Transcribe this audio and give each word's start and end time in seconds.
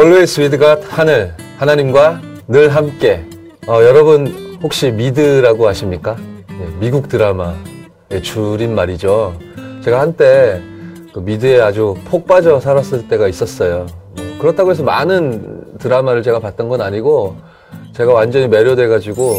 Always 0.00 0.40
with 0.40 0.58
God 0.58 0.86
하늘 0.88 1.34
하나님과 1.58 2.22
늘 2.48 2.74
함께 2.74 3.22
어, 3.66 3.82
여러분 3.82 4.58
혹시 4.62 4.90
미드라고 4.90 5.68
아십니까? 5.68 6.16
네, 6.48 6.68
미국 6.78 7.10
드라마의 7.10 8.22
줄임말이죠. 8.22 9.38
제가 9.84 10.00
한때 10.00 10.62
그 11.12 11.18
미드에 11.20 11.60
아주 11.60 11.96
폭 12.06 12.26
빠져 12.26 12.60
살았을 12.60 13.08
때가 13.08 13.28
있었어요. 13.28 13.84
뭐 14.16 14.38
그렇다고 14.38 14.70
해서 14.70 14.82
많은 14.82 15.76
드라마를 15.76 16.22
제가 16.22 16.38
봤던 16.38 16.70
건 16.70 16.80
아니고 16.80 17.36
제가 17.94 18.14
완전히 18.14 18.48
매료돼가지고 18.48 19.34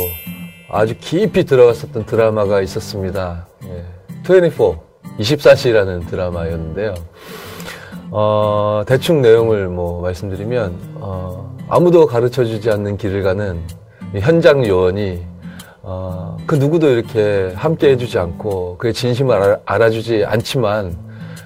아주 0.69 0.93
깊이 0.99 1.43
들어갔었던 1.43 2.05
드라마가 2.05 2.61
있었습니다. 2.61 3.47
예, 3.65 3.83
24, 4.23 4.75
24시라는 5.17 6.07
드라마였는데요. 6.07 6.93
어, 8.13 8.83
대충 8.85 9.21
내용을 9.21 9.69
뭐 9.69 10.01
말씀드리면, 10.01 10.73
어, 10.95 11.55
아무도 11.69 12.05
가르쳐 12.05 12.43
주지 12.43 12.69
않는 12.69 12.97
길을 12.97 13.23
가는 13.23 13.61
현장 14.19 14.65
요원이, 14.67 15.21
어, 15.81 16.35
그 16.45 16.55
누구도 16.55 16.89
이렇게 16.89 17.53
함께 17.55 17.91
해주지 17.91 18.19
않고, 18.19 18.75
그의 18.77 18.93
진심을 18.93 19.33
알아, 19.33 19.57
알아 19.65 19.89
주지 19.91 20.25
않지만, 20.25 20.97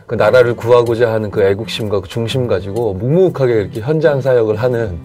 그 0.08 0.16
나라를 0.16 0.56
구하고자 0.56 1.12
하는 1.12 1.30
그 1.30 1.44
애국심과 1.44 2.02
그 2.02 2.08
중심 2.10 2.48
가지고 2.48 2.94
묵묵하게 2.96 3.54
이렇게 3.54 3.82
현장 3.82 4.22
사역을 4.22 4.56
하는 4.56 4.98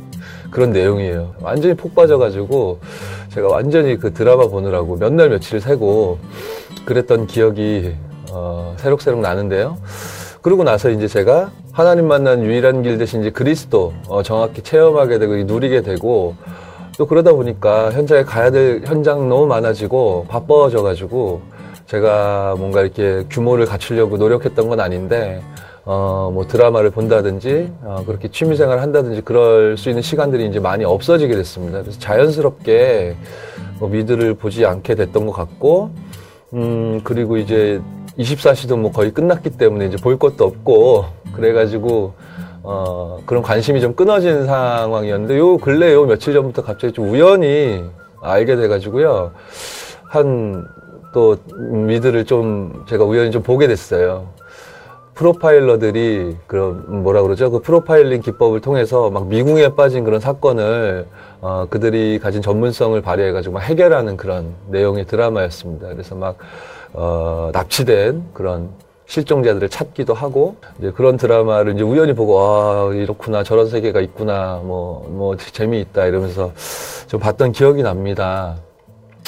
그런 0.50 0.72
내용이에요. 0.72 1.34
완전히 1.42 1.74
폭 1.74 1.94
빠져가지고, 1.94 2.80
제가 3.34 3.48
완전히 3.48 3.98
그 3.98 4.14
드라마 4.14 4.46
보느라고 4.48 4.96
몇 4.96 5.12
날 5.12 5.28
며칠 5.28 5.60
새고, 5.60 6.18
그랬던 6.86 7.26
기억이, 7.26 7.94
어, 8.32 8.74
새록새록 8.78 9.20
나는데요. 9.20 9.76
그러고 10.42 10.64
나서 10.64 10.88
이제 10.90 11.06
제가 11.06 11.50
하나님 11.72 12.08
만난 12.08 12.42
유일한 12.42 12.82
길 12.82 12.96
대신 12.96 13.20
이제 13.20 13.30
그리스도 13.30 13.92
어, 14.08 14.22
정확히 14.22 14.62
체험하게 14.62 15.18
되고 15.18 15.34
누리게 15.36 15.82
되고 15.82 16.34
또 16.96 17.06
그러다 17.06 17.32
보니까 17.32 17.92
현장에 17.92 18.24
가야 18.24 18.50
될 18.50 18.82
현장 18.84 19.28
너무 19.28 19.46
많아지고 19.46 20.26
바빠져 20.28 20.82
가지고 20.82 21.42
제가 21.86 22.54
뭔가 22.58 22.80
이렇게 22.80 23.24
규모를 23.28 23.66
갖추려고 23.66 24.16
노력했던 24.16 24.68
건 24.68 24.80
아닌데 24.80 25.42
어, 25.84 26.30
뭐 26.32 26.46
드라마를 26.46 26.90
본다든지 26.90 27.72
어, 27.82 28.02
그렇게 28.06 28.28
취미생활을 28.28 28.82
한다든지 28.82 29.20
그럴 29.22 29.76
수 29.76 29.90
있는 29.90 30.02
시간들이 30.02 30.46
이제 30.46 30.58
많이 30.58 30.84
없어지게 30.84 31.34
됐습니다. 31.34 31.82
그래서 31.82 31.98
자연스럽게 31.98 33.16
뭐 33.78 33.88
미드를 33.88 34.34
보지 34.34 34.64
않게 34.64 34.94
됐던 34.94 35.26
것 35.26 35.32
같고 35.32 35.90
음 36.54 37.00
그리고 37.04 37.36
이제 37.36 37.80
24시도 38.20 38.78
뭐 38.78 38.92
거의 38.92 39.12
끝났기 39.12 39.50
때문에 39.50 39.86
이제 39.86 39.96
볼 39.96 40.18
것도 40.18 40.44
없고 40.44 41.06
그래가지고 41.34 42.12
어 42.62 43.18
그런 43.26 43.42
관심이 43.42 43.80
좀 43.80 43.94
끊어진 43.94 44.46
상황이었는데 44.46 45.38
요 45.38 45.56
근래 45.58 45.92
요 45.92 46.04
며칠 46.04 46.34
전부터 46.34 46.62
갑자기 46.62 46.92
좀 46.92 47.10
우연히 47.10 47.82
알게 48.22 48.56
돼가지고요 48.56 49.32
한 50.08 50.80
또 51.12 51.36
미드를 51.56 52.24
좀 52.24 52.84
제가 52.88 53.04
우연히 53.04 53.30
좀 53.30 53.42
보게 53.42 53.66
됐어요. 53.66 54.28
프로파일러들이 55.14 56.36
그런 56.46 57.02
뭐라 57.02 57.22
그러죠? 57.22 57.50
그 57.50 57.60
프로파일링 57.60 58.22
기법을 58.22 58.60
통해서 58.60 59.10
막 59.10 59.26
미궁에 59.26 59.74
빠진 59.74 60.04
그런 60.04 60.18
사건을 60.18 61.06
어, 61.42 61.66
그들이 61.68 62.18
가진 62.20 62.40
전문성을 62.40 62.98
발휘해가지고 63.02 63.54
막 63.54 63.60
해결하는 63.60 64.16
그런 64.16 64.54
내용의 64.68 65.06
드라마였습니다. 65.06 65.88
그래서 65.88 66.14
막 66.14 66.36
어, 66.92 67.50
납치된 67.52 68.30
그런 68.32 68.70
실종자들을 69.06 69.68
찾기도 69.68 70.14
하고 70.14 70.56
이제 70.78 70.92
그런 70.92 71.16
드라마를 71.16 71.74
이제 71.74 71.82
우연히 71.82 72.14
보고 72.14 72.40
아 72.40 72.92
이렇구나 72.94 73.42
저런 73.42 73.68
세계가 73.68 74.00
있구나 74.00 74.60
뭐뭐 74.62 75.08
뭐 75.08 75.36
재미있다 75.36 76.06
이러면서 76.06 76.52
좀 77.08 77.18
봤던 77.18 77.50
기억이 77.52 77.82
납니다. 77.82 78.56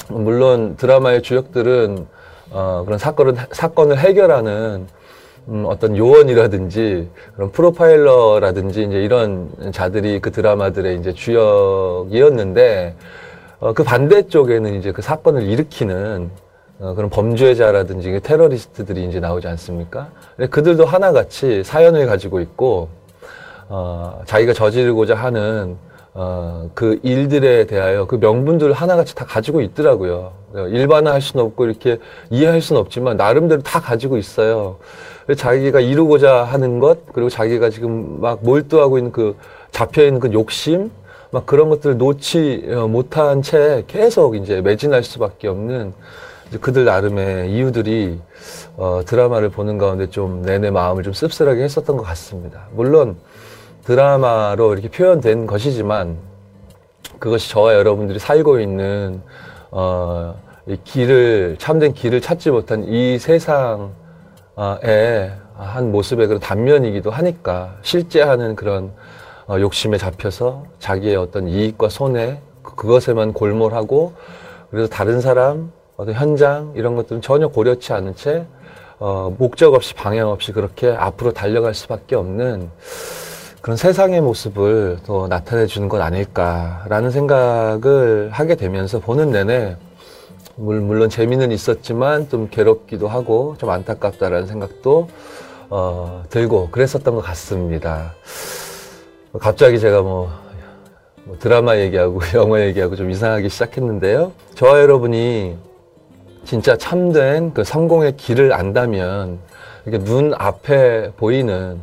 물론 0.09 0.77
드라마의 0.77 1.23
주역들은 1.23 2.06
어, 2.53 2.83
그런 2.84 2.99
사건을 2.99 3.34
사건을 3.50 3.99
해결하는 3.99 4.87
음, 5.49 5.65
어떤 5.67 5.97
요원이라든지 5.97 7.09
그런 7.34 7.50
프로파일러라든지 7.50 8.84
이제 8.84 9.03
이런 9.03 9.50
자들이 9.73 10.21
그 10.21 10.31
드라마들의 10.31 10.97
이제 10.99 11.12
주역이었는데 11.12 12.94
어, 13.59 13.73
그 13.73 13.83
반대쪽에는 13.83 14.75
이제 14.75 14.93
그 14.93 15.03
사건을 15.03 15.43
일으키는 15.43 16.31
어, 16.82 16.94
그런 16.94 17.09
범죄자라든지 17.10 18.19
테러리스트들이 18.20 19.06
이제 19.06 19.20
나오지 19.20 19.47
않습니까? 19.47 20.09
그들도 20.50 20.84
하나같이 20.84 21.62
사연을 21.62 22.06
가지고 22.06 22.41
있고 22.41 22.88
어, 23.69 24.20
자기가 24.26 24.53
저지르고자 24.53 25.15
하는 25.15 25.76
어, 26.12 26.69
그 26.75 26.98
일들에 27.04 27.66
대하여 27.66 28.06
그 28.06 28.16
명분들을 28.16 28.72
하나같이 28.72 29.15
다 29.15 29.25
가지고 29.25 29.60
있더라고요. 29.60 30.32
일반화할 30.54 31.22
수는 31.22 31.47
없고 31.47 31.66
이렇게 31.66 31.98
이해할 32.31 32.60
수는 32.60 32.81
없지만 32.81 33.16
나름대로 33.16 33.62
다 33.62 33.81
가지고 33.81 34.19
있어요. 34.19 34.76
자기가 35.37 35.78
이루고자 35.78 36.43
하는 36.43 36.81
것 36.81 37.06
그리고 37.12 37.31
자기가 37.31 37.70
지금 37.70 38.20
막 38.20 38.41
몰두하고 38.43 38.99
있는 38.99 39.12
그 39.12 39.37
잡혀 39.70 40.03
있는 40.03 40.19
그 40.19 40.32
욕심 40.32 40.91
막 41.31 41.47
그런 41.47 41.70
것들을 41.70 41.97
놓지 41.97 42.66
어, 42.75 42.88
못한 42.88 43.41
채 43.41 43.84
계속 43.87 44.34
이제 44.34 44.60
매진할 44.60 45.04
수밖에 45.04 45.47
없는 45.47 45.94
그들 46.61 46.85
나름의 46.85 47.53
이유들이 47.53 48.21
어, 48.77 49.03
드라마를 49.07 49.49
보는 49.49 49.79
가운데 49.79 50.09
좀 50.11 50.43
내내 50.43 50.71
마음을 50.71 51.03
좀 51.03 51.13
씁쓸하게 51.13 51.63
했었던 51.63 51.97
것 51.97 52.03
같습니다. 52.03 52.67
물론 52.73 53.17
드라마로 53.85 54.73
이렇게 54.75 54.89
표현된 54.89 55.47
것이지만 55.47 56.17
그것이 57.19 57.51
저와 57.51 57.75
여러분들이 57.75 58.19
살고 58.19 58.61
있는 58.61 59.23
어, 59.71 60.35
이 60.67 60.77
길을 60.85 61.57
참된 61.59 61.93
길을 61.93 62.21
찾지 62.21 62.51
못한 62.51 62.85
이 62.85 63.19
세상의 63.19 63.91
한 65.57 65.93
모습의 65.93 66.27
그런 66.29 66.41
단면이기도 66.41 67.11
하니까 67.11 67.77
실제 67.83 68.23
하는 68.23 68.55
그런 68.55 68.93
어, 69.47 69.59
욕심에 69.59 69.99
잡혀서 69.99 70.65
자기의 70.79 71.17
어떤 71.17 71.49
이익과 71.49 71.89
손해 71.89 72.41
그것에만 72.62 73.33
골몰하고 73.33 74.12
그래서 74.71 74.89
다른 74.89 75.21
사람 75.21 75.73
어떤 76.03 76.15
현장 76.15 76.73
이런 76.75 76.97
것들은 76.97 77.23
전혀 77.23 77.47
고려치 77.47 77.93
않은 77.93 78.17
채 78.17 78.45
어, 78.99 79.33
목적 79.39 79.73
없이 79.75 79.95
방향 79.95 80.29
없이 80.31 80.51
그렇게 80.51 80.91
앞으로 80.91 81.33
달려갈 81.33 81.75
수밖에 81.75 82.17
없는 82.17 82.71
그런 83.61 83.77
세상의 83.77 84.21
모습을 84.21 84.99
더 85.07 85.29
나타내 85.29 85.67
주는 85.67 85.89
것 85.89 86.01
아닐까라는 86.01 87.12
생각을 87.12 88.31
하게 88.33 88.57
되면서 88.57 88.99
보는 88.99 89.31
내내 89.31 89.77
물론 90.57 91.09
재미는 91.09 91.53
있었지만 91.53 92.29
좀 92.29 92.49
괴롭기도 92.51 93.07
하고 93.07 93.55
좀 93.59 93.71
안타깝다라는 93.71 94.49
생각도 94.49 95.09
어, 95.71 96.25
들고 96.31 96.71
그랬었던 96.71 97.15
것 97.15 97.21
같습니다. 97.21 98.15
갑자기 99.39 99.79
제가 99.79 100.03
뭐, 100.03 100.31
뭐 101.25 101.39
드라마 101.39 101.79
얘기하고 101.79 102.21
영화 102.35 102.61
얘기하고 102.61 102.97
좀 102.97 103.09
이상하게 103.09 103.49
시작했는데요. 103.49 104.33
저와 104.57 104.81
여러분이 104.81 105.57
진짜 106.45 106.77
참된 106.77 107.55
그 107.55 107.65
성공의 107.65 108.17
길을 108.17 108.53
안다면 108.53 109.39
이렇게 109.87 110.05
눈 110.05 110.33
앞에 110.37 111.13
보이는 111.17 111.81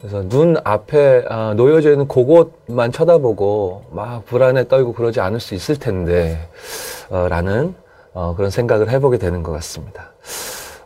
그래서 0.00 0.28
눈 0.28 0.56
앞에 0.64 1.24
아, 1.28 1.54
놓여져 1.56 1.92
있는 1.92 2.08
그곳만 2.08 2.90
쳐다보고 2.90 3.84
막 3.92 4.26
불안에 4.26 4.66
떨고 4.66 4.94
그러지 4.94 5.20
않을 5.20 5.38
수 5.38 5.54
있을 5.54 5.76
텐데 5.76 6.48
어, 7.08 7.28
라는 7.28 7.74
어, 8.12 8.34
그런 8.36 8.50
생각을 8.50 8.90
해보게 8.90 9.18
되는 9.18 9.44
것 9.44 9.52
같습니다. 9.52 10.10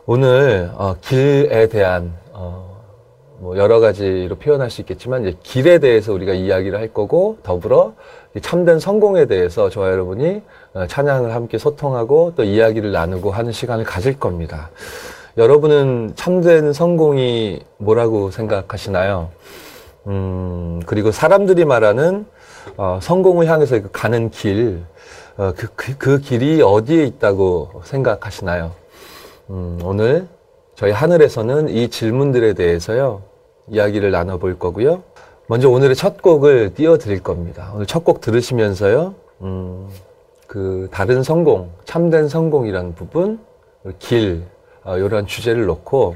오늘 0.05 0.69
어, 0.75 0.95
길에 1.01 1.67
대한 1.67 2.13
어, 2.31 2.76
뭐 3.39 3.57
여러 3.57 3.79
가지로 3.79 4.35
표현할 4.35 4.69
수 4.69 4.81
있겠지만 4.81 5.21
이제 5.21 5.37
길에 5.43 5.79
대해서 5.79 6.13
우리가 6.13 6.33
이야기를 6.33 6.79
할 6.79 6.93
거고 6.93 7.37
더불어 7.43 7.93
참된 8.41 8.79
성공에 8.79 9.25
대해서 9.25 9.69
저와 9.69 9.91
여러분이 9.91 10.41
어, 10.73 10.87
찬양을 10.87 11.33
함께 11.33 11.57
소통하고 11.57 12.33
또 12.35 12.43
이야기를 12.43 12.91
나누고 12.91 13.31
하는 13.31 13.51
시간을 13.51 13.83
가질 13.83 14.19
겁니다. 14.19 14.69
여러분은 15.37 16.13
참된 16.15 16.73
성공이 16.73 17.61
뭐라고 17.77 18.31
생각하시나요? 18.31 19.29
음, 20.07 20.81
그리고 20.85 21.11
사람들이 21.11 21.65
말하는 21.65 22.25
어, 22.75 22.99
성공을 23.01 23.47
향해서 23.47 23.81
가는 23.91 24.29
길, 24.29 24.83
어, 25.37 25.53
그, 25.55 25.67
그, 25.75 25.97
그, 25.97 26.19
길이 26.19 26.61
어디에 26.61 27.05
있다고 27.05 27.81
생각하시나요? 27.85 28.71
음, 29.49 29.79
오늘 29.83 30.27
저희 30.77 30.91
하늘에서는 30.91 31.69
이 31.69 31.89
질문들에 31.89 32.53
대해서요, 32.53 33.23
이야기를 33.67 34.11
나눠볼 34.11 34.59
거고요. 34.59 35.01
먼저 35.47 35.69
오늘의 35.71 35.95
첫 35.95 36.21
곡을 36.21 36.75
띄워드릴 36.75 37.23
겁니다. 37.23 37.71
오늘 37.73 37.87
첫 37.87 38.03
곡 38.03 38.21
들으시면서요, 38.21 39.15
음, 39.41 39.89
그, 40.45 40.87
다른 40.91 41.23
성공, 41.23 41.71
참된 41.85 42.29
성공이라는 42.29 42.93
부분, 42.93 43.39
길, 43.97 44.43
어, 44.83 44.97
이런 44.97 45.25
주제를 45.25 45.65
놓고 45.65 46.15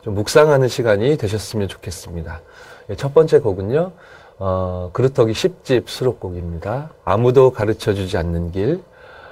좀 0.00 0.14
묵상하는 0.14 0.68
시간이 0.68 1.18
되셨으면 1.18 1.68
좋겠습니다. 1.68 2.40
예, 2.88 2.96
첫 2.96 3.12
번째 3.12 3.40
곡은요, 3.40 3.92
어, 4.38 4.88
그루터기 4.94 5.32
10집 5.32 5.86
수록곡입니다. 5.86 6.92
아무도 7.04 7.50
가르쳐 7.50 7.92
주지 7.92 8.16
않는 8.16 8.52
길, 8.52 8.80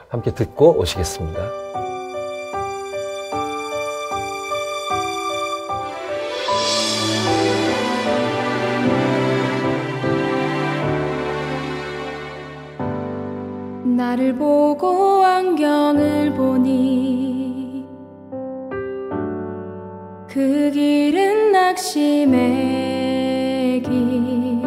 함께 0.09 0.35
듣고 0.35 0.79
오시겠습니다. 0.79 1.86
나를 14.17 14.35
보고 14.35 15.23
안경을 15.23 16.33
보니 16.33 17.87
그 20.27 20.71
길은 20.73 21.53
낙심의 21.53 23.03
길. 23.83 24.63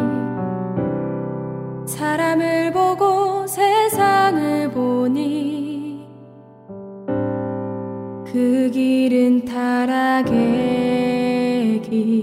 사람을 1.84 2.72
보고 2.72 3.44
세상을 3.48 4.70
보니 4.70 6.06
그 8.24 8.70
길은 8.72 9.44
타락의 9.46 10.32
길. 11.82 12.19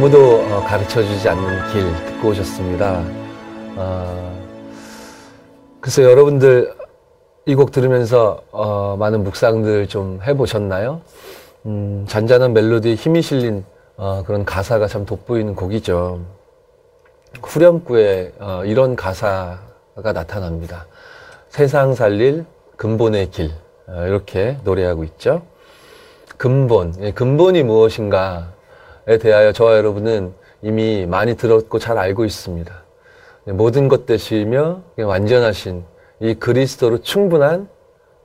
아무도 0.00 0.36
어, 0.40 0.64
가르쳐 0.66 1.02
주지 1.02 1.28
않는 1.28 1.72
길 1.74 2.06
듣고 2.06 2.28
오셨습니다. 2.30 3.04
어, 3.76 4.40
글쎄 5.78 6.02
여러분들 6.04 6.74
이 7.44 7.54
곡 7.54 7.70
들으면서 7.70 8.40
어, 8.50 8.96
많은 8.98 9.22
묵상들 9.24 9.88
좀 9.88 10.20
해보셨나요? 10.22 11.02
음, 11.66 12.06
잔잔한 12.08 12.54
멜로디 12.54 12.94
힘이 12.94 13.20
실린 13.20 13.62
어, 13.98 14.22
그런 14.24 14.46
가사가 14.46 14.86
참 14.86 15.04
돋보이는 15.04 15.54
곡이죠. 15.54 16.20
후렴구에 17.42 18.32
어, 18.38 18.62
이런 18.64 18.96
가사가 18.96 20.14
나타납니다. 20.14 20.86
세상 21.50 21.94
살릴 21.94 22.46
근본의 22.78 23.32
길 23.32 23.50
어, 23.86 24.06
이렇게 24.06 24.56
노래하고 24.64 25.04
있죠. 25.04 25.42
근본, 26.38 26.94
예, 27.00 27.10
근본이 27.12 27.64
무엇인가 27.64 28.58
대하여 29.18 29.52
저와 29.52 29.76
여러분은 29.76 30.32
이미 30.62 31.06
많이 31.06 31.36
들었고 31.36 31.78
잘 31.78 31.98
알고 31.98 32.24
있습니다. 32.24 32.82
예, 33.48 33.52
모든 33.52 33.88
것 33.88 34.06
되시며 34.06 34.82
완전하신 34.98 35.84
이 36.20 36.34
그리스도로 36.34 36.98
충분한 37.00 37.68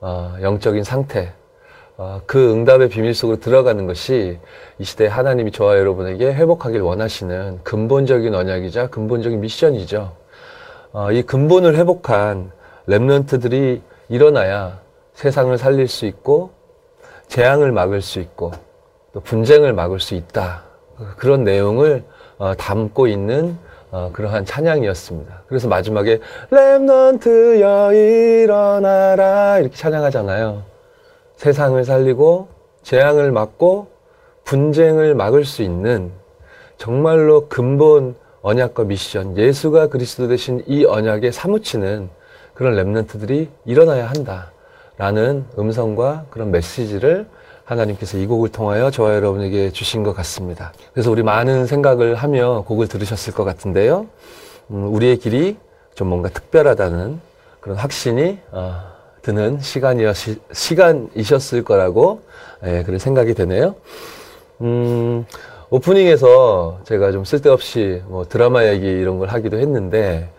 어, 0.01 0.35
영적인 0.41 0.83
상태, 0.83 1.33
어, 1.97 2.21
그 2.25 2.51
응답의 2.51 2.89
비밀 2.89 3.15
속으로 3.15 3.39
들어가는 3.39 3.87
것이 3.87 4.37
이 4.77 4.83
시대에 4.83 5.07
하나님이 5.07 5.51
저와 5.51 5.79
여러분에게 5.79 6.33
회복하길 6.33 6.81
원하시는 6.81 7.61
근본적인 7.63 8.35
언약이자 8.35 8.87
근본적인 8.87 9.39
미션이죠. 9.39 10.13
어, 10.91 11.11
이 11.11 11.23
근본을 11.23 11.75
회복한 11.75 12.51
랩런트들이 12.87 13.81
일어나야 14.09 14.81
세상을 15.13 15.57
살릴 15.57 15.87
수 15.87 16.05
있고 16.05 16.51
재앙을 17.27 17.71
막을 17.71 18.01
수 18.01 18.19
있고 18.19 18.51
또 19.13 19.21
분쟁을 19.21 19.71
막을 19.71 20.01
수 20.01 20.13
있다. 20.15 20.64
그런 21.17 21.43
내용을 21.43 22.03
어, 22.37 22.53
담고 22.55 23.07
있는 23.07 23.57
어, 23.91 24.09
그러한 24.11 24.45
찬양이었습니다. 24.45 25.43
그래서 25.47 25.67
마지막에 25.67 26.19
렘넌트여 26.51 27.93
일어나라 27.93 29.59
이렇게 29.59 29.75
찬양하잖아요. 29.75 30.63
세상을 31.37 31.83
살리고 31.83 32.47
재앙을 32.83 33.31
막고 33.31 33.87
분쟁을 34.43 35.15
막을 35.15 35.45
수 35.45 35.63
있는 35.63 36.11
정말로 36.77 37.47
근본 37.47 38.15
언약과 38.41 38.83
미션, 38.83 39.37
예수가 39.37 39.87
그리스도 39.87 40.27
대신 40.27 40.63
이 40.67 40.85
언약에 40.85 41.31
사무치는 41.31 42.09
그런 42.53 42.75
랩런트들이 42.75 43.47
일어나야 43.65 44.07
한다라는 44.07 45.45
음성과 45.57 46.25
그런 46.29 46.51
메시지를 46.51 47.27
하나님께서 47.65 48.17
이 48.17 48.25
곡을 48.25 48.49
통하여 48.49 48.91
저와 48.91 49.15
여러분에게 49.15 49.71
주신 49.71 50.03
것 50.03 50.13
같습니다. 50.13 50.71
그래서 50.93 51.11
우리 51.11 51.23
많은 51.23 51.65
생각을 51.65 52.15
하며 52.15 52.63
곡을 52.67 52.87
들으셨을 52.87 53.33
것 53.33 53.43
같은데요. 53.43 54.07
음, 54.71 54.93
우리의 54.93 55.17
길이 55.17 55.57
좀 55.95 56.07
뭔가 56.07 56.29
특별하다는 56.29 57.19
그런 57.59 57.77
확신이 57.77 58.39
어, 58.51 58.81
드는 59.21 59.59
시간이었, 59.59 60.15
시간이셨을 60.51 61.63
거라고 61.63 62.21
예, 62.63 62.83
그런 62.83 62.99
생각이 62.99 63.33
되네요. 63.33 63.75
음, 64.61 65.25
오프닝에서 65.69 66.79
제가 66.83 67.11
좀 67.11 67.25
쓸데없이 67.25 68.03
뭐 68.07 68.25
드라마 68.25 68.65
얘기 68.67 68.85
이런 68.85 69.17
걸 69.17 69.29
하기도 69.29 69.57
했는데, 69.57 70.29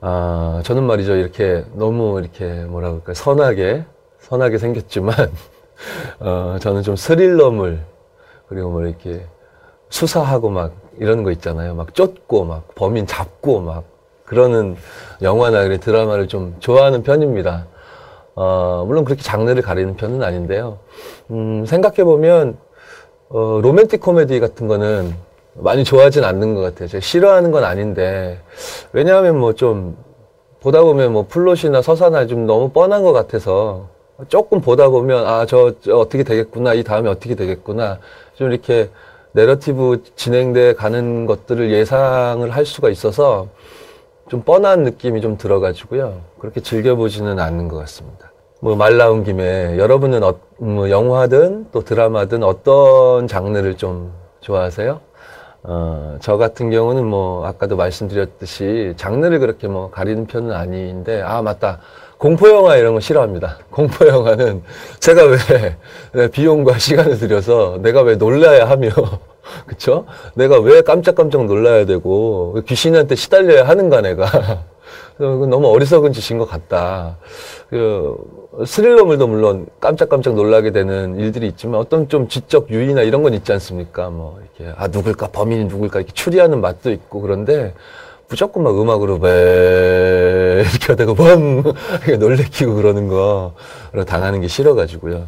아, 0.00 0.60
저는 0.64 0.82
말이죠. 0.82 1.14
이렇게 1.14 1.64
너무 1.74 2.20
이렇게 2.20 2.46
뭐라 2.64 2.90
그럴까, 2.90 3.14
선하게, 3.14 3.84
선하게 4.20 4.58
생겼지만, 4.58 5.14
어, 6.20 6.56
저는 6.60 6.82
좀 6.82 6.96
스릴러물, 6.96 7.80
그리고 8.48 8.70
뭐 8.70 8.82
이렇게 8.82 9.26
수사하고 9.88 10.50
막 10.50 10.72
이런 10.98 11.22
거 11.22 11.30
있잖아요. 11.32 11.74
막 11.74 11.94
쫓고 11.94 12.44
막 12.44 12.74
범인 12.74 13.06
잡고 13.06 13.60
막 13.60 13.84
그러는 14.24 14.76
영화나 15.22 15.68
드라마를 15.78 16.28
좀 16.28 16.56
좋아하는 16.60 17.02
편입니다. 17.02 17.66
어, 18.34 18.84
물론 18.86 19.04
그렇게 19.04 19.22
장르를 19.22 19.62
가리는 19.62 19.96
편은 19.96 20.22
아닌데요. 20.22 20.78
음, 21.30 21.64
생각해보면, 21.66 22.56
어, 23.28 23.60
로맨틱 23.62 24.00
코미디 24.00 24.40
같은 24.40 24.66
거는 24.66 25.14
많이 25.54 25.84
좋아하진 25.84 26.24
않는 26.24 26.54
것 26.54 26.60
같아요. 26.60 26.88
제가 26.88 27.00
싫어하는 27.00 27.52
건 27.52 27.64
아닌데, 27.64 28.40
왜냐하면 28.92 29.38
뭐 29.38 29.52
좀, 29.54 29.96
보다 30.60 30.82
보면 30.82 31.12
뭐 31.12 31.26
플롯이나 31.28 31.82
서사나 31.82 32.26
좀 32.26 32.46
너무 32.46 32.70
뻔한 32.70 33.04
것 33.04 33.12
같아서, 33.12 33.88
조금 34.28 34.60
보다 34.60 34.88
보면, 34.88 35.26
아, 35.26 35.44
저, 35.46 35.72
저 35.80 35.96
어떻게 35.96 36.22
되겠구나, 36.22 36.74
이 36.74 36.84
다음에 36.84 37.08
어떻게 37.10 37.34
되겠구나, 37.34 37.98
좀 38.34 38.50
이렇게 38.52 38.90
내러티브 39.32 40.02
진행돼 40.14 40.74
가는 40.74 41.26
것들을 41.26 41.70
예상을 41.72 42.48
할 42.50 42.64
수가 42.64 42.90
있어서, 42.90 43.48
좀 44.28 44.42
뻔한 44.42 44.84
느낌이 44.84 45.20
좀 45.20 45.36
들어가지고요. 45.36 46.20
그렇게 46.38 46.60
즐겨보지는 46.60 47.38
않는 47.40 47.68
것 47.68 47.76
같습니다. 47.78 48.30
뭐 48.60 48.74
말 48.76 48.96
나온 48.96 49.24
김에 49.24 49.76
여러분은 49.76 50.22
어, 50.22 50.36
뭐 50.56 50.88
영화든 50.88 51.66
또 51.72 51.84
드라마든 51.84 52.42
어떤 52.42 53.26
장르를 53.28 53.76
좀 53.76 54.12
좋아하세요? 54.40 55.00
어, 55.64 56.16
저 56.22 56.38
같은 56.38 56.70
경우는 56.70 57.04
뭐 57.04 57.44
아까도 57.46 57.76
말씀드렸듯이 57.76 58.94
장르를 58.96 59.38
그렇게 59.40 59.68
뭐 59.68 59.90
가리는 59.90 60.26
편은 60.26 60.52
아닌데 60.52 61.20
아 61.20 61.42
맞다 61.42 61.80
공포 62.24 62.48
영화 62.48 62.78
이런 62.78 62.94
거 62.94 63.00
싫어합니다. 63.00 63.58
공포 63.70 64.08
영화는 64.08 64.62
제가 64.98 65.24
왜 66.14 66.28
비용과 66.28 66.78
시간을 66.78 67.18
들여서 67.18 67.80
내가 67.82 68.00
왜 68.00 68.16
놀라야 68.16 68.66
하며 68.66 68.88
그쵸? 69.68 70.06
내가 70.32 70.58
왜 70.58 70.80
깜짝깜짝 70.80 71.44
놀라야 71.44 71.84
되고, 71.84 72.56
귀신한테 72.66 73.14
시달려야 73.14 73.68
하는가, 73.68 74.00
내가. 74.00 74.24
너무 75.18 75.68
어리석은 75.68 76.14
짓인 76.14 76.38
것 76.38 76.46
같다. 76.48 77.18
그, 77.68 78.16
스릴러물도 78.64 79.26
물론 79.26 79.66
깜짝깜짝 79.78 80.34
놀라게 80.34 80.70
되는 80.70 81.18
일들이 81.20 81.46
있지만 81.48 81.78
어떤 81.78 82.08
좀 82.08 82.28
지적 82.28 82.70
유의나 82.70 83.02
이런 83.02 83.22
건 83.22 83.34
있지 83.34 83.52
않습니까? 83.52 84.08
뭐, 84.08 84.40
이렇게, 84.56 84.72
아, 84.78 84.88
누굴까, 84.88 85.26
범인이 85.26 85.66
누굴까, 85.66 85.98
이렇게 86.00 86.12
추리하는 86.14 86.62
맛도 86.62 86.90
있고, 86.90 87.20
그런데 87.20 87.74
무조건 88.28 88.62
막 88.64 88.78
음악으로 88.80 89.20
배 89.20 90.64
이렇게 90.70 90.86
하다가 90.92 91.14
뻥! 91.14 91.62
놀래키고 92.18 92.74
그러는 92.74 93.08
거, 93.08 93.52
당하는 94.06 94.40
게 94.40 94.48
싫어가지고요. 94.48 95.26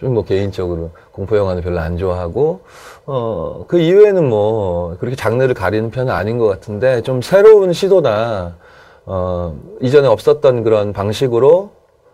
좀 0.00 0.14
뭐 0.14 0.24
개인적으로 0.24 0.90
공포 1.12 1.36
영화는 1.36 1.62
별로 1.62 1.78
안 1.80 1.98
좋아하고, 1.98 2.60
어, 3.06 3.64
그 3.68 3.78
이외에는 3.80 4.28
뭐, 4.28 4.96
그렇게 4.98 5.14
장르를 5.14 5.54
가리는 5.54 5.90
편은 5.90 6.10
아닌 6.12 6.38
것 6.38 6.46
같은데, 6.46 7.02
좀 7.02 7.20
새로운 7.20 7.72
시도나, 7.74 8.56
어, 9.04 9.58
이전에 9.82 10.08
없었던 10.08 10.62
그런 10.64 10.92
방식으로 10.94 11.70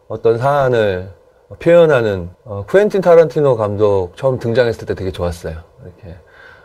어떤 0.09 0.39
사안을 0.39 1.11
표현하는, 1.61 2.31
어, 2.45 2.65
쿠엔틴 2.67 3.03
타란티노 3.03 3.57
감독 3.57 4.17
처음 4.17 4.39
등장했을 4.41 4.87
때 4.87 4.95
되게 4.95 5.13
좋았어요. 5.13 5.55
이렇게, 5.85 6.17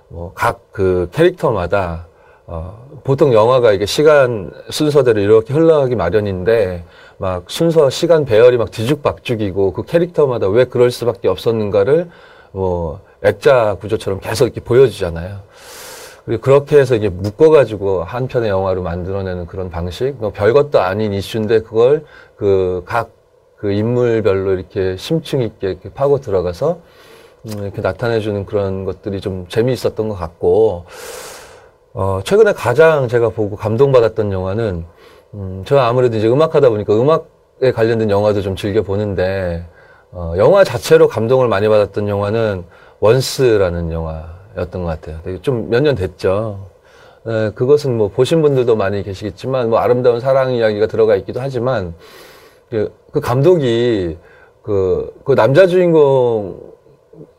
뭐, 0.08 0.32
각 0.34 0.60
그 0.72 1.10
캐릭터마다, 1.12 2.08
어, 2.54 2.86
보통 3.06 3.34
영화가 3.34 3.72
이게 3.72 3.86
시간 3.86 4.52
순서대로 4.70 5.22
이렇게 5.22 5.54
흘러가기 5.54 5.96
마련인데, 5.96 6.84
막 7.18 7.46
순서, 7.48 7.90
시간 7.90 8.26
배열이 8.26 8.58
막 8.58 8.72
뒤죽박죽이고, 8.72 9.72
그 9.72 9.84
캐릭터마다 9.84 10.50
왜 10.50 10.66
그럴 10.66 10.92
수밖에 10.92 11.30
없었는가를, 11.30 12.10
뭐, 12.52 13.00
액자 13.24 13.78
구조처럼 13.80 14.20
계속 14.20 14.48
이렇게 14.48 14.60
보여주잖아요. 14.60 15.40
그리고 16.26 16.42
그렇게 16.42 16.78
해서 16.78 16.96
이제 16.96 17.08
묶어가지고 17.08 18.04
한 18.04 18.28
편의 18.28 18.50
영화로 18.50 18.84
만들어내는 18.84 19.46
그런 19.46 19.70
방식, 19.70 20.16
뭐 20.20 20.32
별것도 20.32 20.82
아닌 20.82 21.14
이슈인데 21.14 21.62
그걸 21.62 22.04
그 22.36 22.84
각그 22.86 23.72
인물별로 23.72 24.54
이렇게 24.54 24.98
심층 24.98 25.42
있게 25.42 25.70
이렇게 25.70 25.90
파고 25.90 26.20
들어가서 26.20 26.80
음, 27.46 27.64
이렇게 27.64 27.82
나타내주는 27.82 28.46
그런 28.46 28.84
것들이 28.84 29.22
좀 29.22 29.48
재미있었던 29.48 30.10
것 30.10 30.16
같고, 30.16 30.86
어, 31.94 32.22
최근에 32.24 32.54
가장 32.54 33.08
제가 33.08 33.30
보고 33.30 33.56
감동받았던 33.56 34.32
영화는, 34.32 34.86
음, 35.34 35.64
제가 35.66 35.88
아무래도 35.88 36.18
이제 36.18 36.28
음악하다 36.28 36.70
보니까 36.70 36.94
음악에 36.96 37.72
관련된 37.74 38.10
영화도 38.10 38.42
좀 38.42 38.56
즐겨 38.56 38.82
보는데, 38.82 39.66
어, 40.12 40.34
영화 40.38 40.64
자체로 40.64 41.08
감동을 41.08 41.48
많이 41.48 41.68
받았던 41.68 42.08
영화는 42.08 42.64
원스라는 43.00 43.92
영화였던 43.92 44.84
것 44.84 44.86
같아요. 44.86 45.18
좀 45.42 45.70
몇 45.70 45.82
년 45.82 45.96
됐죠. 45.96 46.68
네, 47.24 47.52
그것은 47.52 47.98
뭐 47.98 48.08
보신 48.10 48.42
분들도 48.42 48.76
많이 48.76 49.04
계시겠지만 49.04 49.70
뭐 49.70 49.80
아름다운 49.80 50.20
사랑 50.20 50.54
이야기가 50.54 50.88
들어가 50.88 51.16
있기도 51.18 51.40
하지만 51.40 51.94
그, 52.70 52.92
그 53.12 53.20
감독이 53.20 54.18
그, 54.64 55.14
그 55.24 55.36
남자 55.36 55.68
주인공 55.68 56.60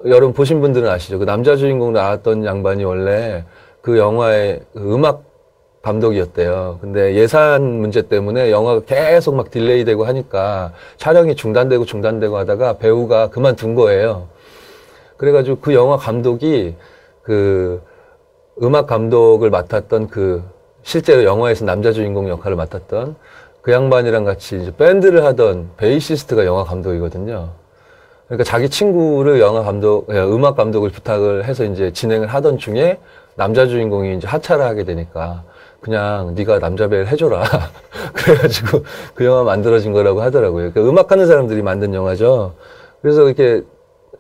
여러분 0.07 0.33
보신 0.35 0.61
분들은 0.61 0.89
아시죠? 0.89 1.19
그 1.19 1.25
남자 1.25 1.57
주인공 1.57 1.93
나왔던 1.93 2.45
양반이 2.45 2.85
원래 2.85 3.45
그 3.83 3.99
영화의 3.99 4.61
그 4.73 4.95
음악 4.95 5.25
감독이었대요. 5.83 6.79
근데 6.81 7.17
예산 7.17 7.81
문제 7.81 8.03
때문에 8.03 8.53
영화가 8.53 8.83
계속 8.87 9.35
막 9.35 9.51
delay 9.51 9.85
되고 9.85 10.05
하니까 10.05 10.73
촬영이 10.97 11.35
중단되고 11.35 11.85
중단되고 11.85 12.37
하다가 12.39 12.79
배우가 12.79 13.31
그만둔 13.31 13.75
거예요. 13.75 14.29
그래가지고 15.17 15.59
그 15.61 15.75
영화 15.75 15.97
감독이 15.97 16.77
그 17.23 17.83
음악 18.63 18.87
감독을 18.87 19.51
맡았던 19.51 20.09
그 20.09 20.43
실제로 20.83 21.25
영화에서 21.25 21.65
남자 21.65 21.93
주인공 21.93 22.29
역할을 22.29 22.57
맡았던 22.57 23.17
그 23.63 23.73
양반이랑 23.73 24.25
같이 24.25 24.61
이제 24.61 24.73
밴드를 24.77 25.25
하던 25.25 25.71
베이시스트가 25.77 26.45
영화 26.45 26.65
감독이거든요. 26.65 27.51
그러니까 28.27 28.45
자기 28.45 28.69
친구를 28.69 29.41
영화 29.41 29.63
감독, 29.63 30.07
예, 30.11 30.19
음악 30.19 30.57
감독을 30.57 30.91
부탁을 30.91 31.45
해서 31.45 31.65
이제 31.65 31.93
진행을 31.93 32.29
하던 32.29 32.59
중에 32.59 32.99
남자 33.35 33.67
주인공이 33.67 34.17
이제 34.17 34.27
하차를 34.27 34.65
하게 34.65 34.85
되니까 34.85 35.45
그냥 35.81 36.35
네가 36.35 36.59
남자 36.61 36.89
배를 36.89 37.09
해줘라. 37.09 37.43
그래가지고 38.15 38.85
그 39.15 39.25
영화 39.25 39.43
만들어진 39.43 39.93
거라고 39.93 40.23
하더라고요. 40.23 40.73
그러니까 40.73 40.81
음악하는 40.83 41.27
사람들이 41.27 41.63
만든 41.63 41.93
영화죠. 41.95 42.55
그래서 43.01 43.27
이렇게 43.27 43.63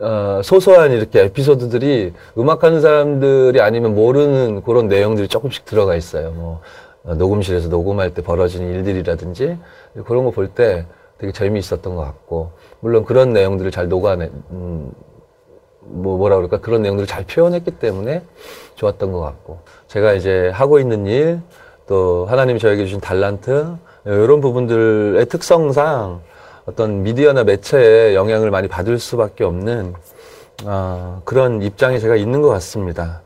어, 0.00 0.40
소소한 0.42 0.90
이렇게 0.90 1.20
에피소드들이 1.24 2.12
음악하는 2.36 2.80
사람들이 2.80 3.60
아니면 3.60 3.94
모르는 3.94 4.62
그런 4.62 4.88
내용들이 4.88 5.28
조금씩 5.28 5.64
들어가 5.64 5.94
있어요. 5.94 6.32
뭐 6.32 6.60
어, 7.04 7.14
녹음실에서 7.14 7.68
녹음할 7.68 8.14
때 8.14 8.22
벌어지는 8.22 8.74
일들이라든지 8.74 9.58
그런 10.04 10.24
거 10.24 10.30
볼 10.32 10.48
때 10.48 10.86
되게 11.18 11.32
재미있었던 11.32 11.94
것 11.94 12.02
같고 12.02 12.50
물론 12.80 13.04
그런 13.04 13.32
내용들을 13.32 13.70
잘 13.70 13.88
녹아내 13.88 14.30
음, 14.50 14.90
뭐 15.84 16.16
뭐라 16.16 16.36
그럴까 16.36 16.60
그런 16.60 16.82
내용들을 16.82 17.06
잘 17.06 17.24
표현했기 17.24 17.72
때문에 17.72 18.22
좋았던 18.76 19.12
것 19.12 19.20
같고 19.20 19.60
제가 19.88 20.12
이제 20.14 20.50
하고 20.54 20.78
있는 20.78 21.06
일 21.06 21.40
또 21.86 22.26
하나님이 22.26 22.58
저에게 22.58 22.84
주신 22.84 23.00
달란트 23.00 23.76
이런 24.06 24.40
부분들의 24.40 25.26
특성상 25.26 26.20
어떤 26.64 27.02
미디어나 27.02 27.44
매체에 27.44 28.14
영향을 28.14 28.50
많이 28.50 28.68
받을 28.68 28.98
수밖에 28.98 29.44
없는 29.44 29.94
어, 30.64 31.20
그런 31.24 31.60
입장에 31.60 31.98
제가 31.98 32.14
있는 32.16 32.40
것 32.40 32.48
같습니다. 32.50 33.22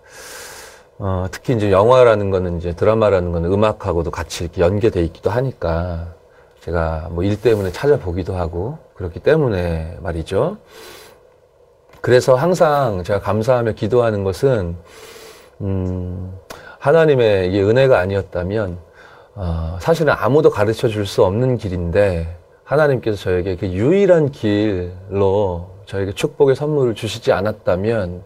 어, 0.99 1.27
특히 1.31 1.55
이제 1.55 1.71
영화라는 1.71 2.31
거는 2.31 2.57
이제 2.59 2.73
드라마라는 2.73 3.31
거는 3.33 3.53
음악하고도 3.53 4.11
같이 4.11 4.45
이렇게 4.45 4.63
연계돼 4.63 5.03
있기도 5.05 5.29
하니까 5.31 6.07
제가 6.61 7.09
뭐 7.11 7.23
일 7.23 7.41
때문에 7.41 7.71
찾아보기도 7.73 8.35
하고 8.35 8.79
그렇기 8.95 9.21
때문에 9.21 9.99
말이죠. 10.01 10.57
그래서 12.00 12.35
항상 12.35 13.03
제가 13.05 13.21
감사하며 13.21 13.73
기도하는 13.73 14.25
것은 14.25 14.76
음, 15.61 16.33
하나님의 16.79 17.53
이 17.53 17.61
은혜가 17.61 17.99
아니었다면 17.99 18.79
어, 19.35 19.79
사실은 19.81 20.15
아무도 20.17 20.50
가르쳐 20.50 20.88
줄 20.88 21.07
수 21.07 21.25
없는 21.25 21.59
길인데 21.59 22.37
하나님께서 22.65 23.17
저에게 23.17 23.57
그 23.57 23.67
유일한 23.69 24.31
길로 24.31 25.71
저에게 25.87 26.12
축복의 26.12 26.57
선물을 26.57 26.95
주시지 26.95 27.33
않았다면 27.33 28.23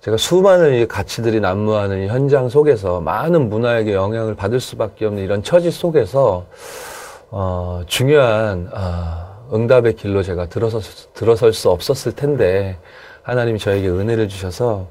제가 0.00 0.16
수많은 0.18 0.74
이 0.74 0.86
가치들이 0.86 1.40
난무하는 1.40 2.04
이 2.04 2.08
현장 2.08 2.48
속에서 2.50 3.00
많은 3.00 3.48
문화에게 3.48 3.94
영향을 3.94 4.34
받을 4.34 4.60
수밖에 4.60 5.06
없는 5.06 5.22
이런 5.22 5.42
처지 5.42 5.70
속에서 5.70 6.44
어, 7.30 7.82
중요한 7.86 8.68
어, 8.72 9.33
응답의 9.52 9.96
길로 9.96 10.22
제가 10.22 10.46
들어서, 10.46 10.80
들어설 11.14 11.52
수 11.52 11.70
없었을 11.70 12.12
텐데 12.12 12.78
하나님이 13.22 13.58
저에게 13.58 13.88
은혜를 13.88 14.28
주셔서 14.28 14.86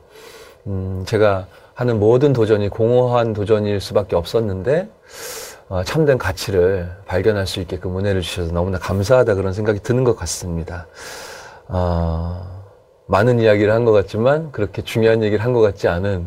음, 0.67 1.03
제가 1.07 1.48
하는 1.74 2.00
모든 2.00 2.33
도전이 2.33 2.69
공허한 2.69 3.33
도전일 3.33 3.81
수밖에 3.81 4.15
없었는데 4.15 4.88
어, 5.69 5.83
참된 5.83 6.17
가치를 6.17 6.91
발견할 7.05 7.48
수 7.48 7.60
있게끔 7.62 7.98
은혜를 7.98 8.22
주셔서 8.22 8.51
너무나 8.51 8.77
감사하다 8.77 9.36
그런 9.36 9.53
생각이 9.53 9.79
드는 9.79 10.03
것 10.03 10.15
같습니다. 10.15 10.88
어, 11.67 12.63
많은 13.07 13.39
이야기를 13.39 13.74
한 13.74 13.86
것 13.86 13.91
같지만 13.91 14.51
그렇게 14.51 14.81
중요한 14.81 15.24
얘기를 15.24 15.44
한 15.44 15.53
것 15.53 15.61
같지 15.61 15.87
않은 15.87 16.25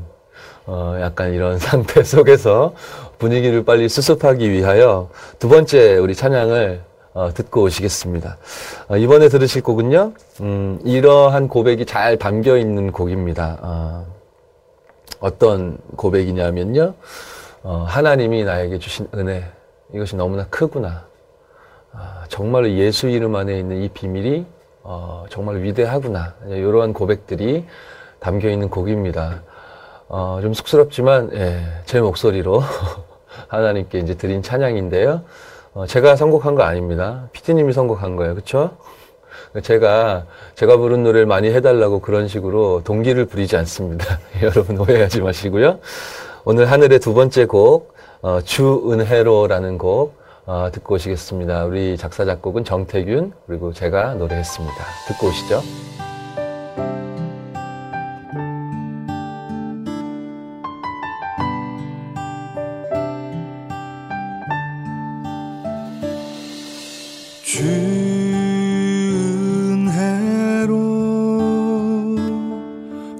어, 0.66 0.98
약간 1.00 1.32
이런 1.32 1.58
상태 1.60 2.02
속에서 2.02 2.74
분위기를 3.18 3.64
빨리 3.64 3.88
수습하기 3.88 4.50
위하여 4.50 5.08
두 5.38 5.48
번째 5.48 5.96
우리 5.98 6.14
찬양을 6.14 6.82
어, 7.16 7.32
듣고 7.32 7.62
오시겠습니다. 7.62 8.36
어, 8.88 8.96
이번에 8.98 9.28
들으실 9.28 9.62
곡은요, 9.62 10.12
음, 10.42 10.78
이러한 10.84 11.48
고백이 11.48 11.86
잘 11.86 12.18
담겨 12.18 12.58
있는 12.58 12.92
곡입니다. 12.92 13.56
어, 13.62 14.06
어떤 15.20 15.78
고백이냐면요, 15.96 16.92
어, 17.62 17.86
하나님이 17.88 18.44
나에게 18.44 18.78
주신 18.78 19.08
은혜, 19.14 19.50
이것이 19.94 20.14
너무나 20.14 20.44
크구나. 20.48 21.06
아, 21.94 22.24
정말로 22.28 22.70
예수 22.72 23.08
이름 23.08 23.34
안에 23.34 23.58
있는 23.58 23.82
이 23.82 23.88
비밀이 23.88 24.44
어, 24.82 25.24
정말 25.30 25.62
위대하구나. 25.62 26.34
이러한 26.50 26.92
고백들이 26.92 27.64
담겨 28.18 28.50
있는 28.50 28.68
곡입니다. 28.68 29.42
어, 30.08 30.40
좀 30.42 30.52
쑥스럽지만 30.52 31.30
예, 31.32 31.62
제 31.86 31.98
목소리로 31.98 32.62
하나님께 33.48 34.00
이제 34.00 34.14
드린 34.18 34.42
찬양인데요. 34.42 35.22
어, 35.76 35.86
제가 35.86 36.16
선곡한 36.16 36.54
거 36.54 36.62
아닙니다. 36.62 37.28
피디님이 37.32 37.74
선곡한 37.74 38.16
거예요. 38.16 38.32
그렇죠? 38.32 38.78
제가 39.62 40.24
제가 40.54 40.78
부른 40.78 41.02
노래를 41.02 41.26
많이 41.26 41.52
해달라고 41.52 42.00
그런 42.00 42.28
식으로 42.28 42.80
동기를 42.82 43.26
부리지 43.26 43.58
않습니다. 43.58 44.18
여러분 44.42 44.78
오해하지 44.78 45.20
마시고요. 45.20 45.78
오늘 46.46 46.70
하늘의 46.70 46.98
두 47.00 47.12
번째 47.12 47.44
곡 47.44 47.94
어, 48.22 48.40
주은혜로라는 48.40 49.76
곡 49.76 50.16
어, 50.46 50.70
듣고 50.72 50.94
오시겠습니다. 50.94 51.66
우리 51.66 51.98
작사 51.98 52.24
작곡은 52.24 52.64
정태균 52.64 53.34
그리고 53.46 53.74
제가 53.74 54.14
노래했습니다. 54.14 54.74
듣고 55.08 55.26
오시죠. 55.26 56.05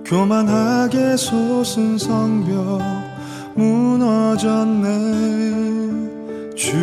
교만하게 0.07 1.17
솟은 1.17 1.99
성벽 1.99 2.81
무너졌네. 3.57 4.87
준해로 6.55 6.77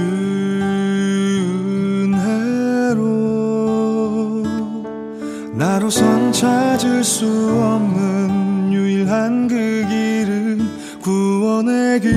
나로선 5.53 6.33
찾을 6.33 7.01
수 7.05 7.25
없는 7.25 8.73
유일한 8.73 9.47
그 9.47 9.85
길은 9.87 10.59
구원의 11.01 12.01
길. 12.01 12.13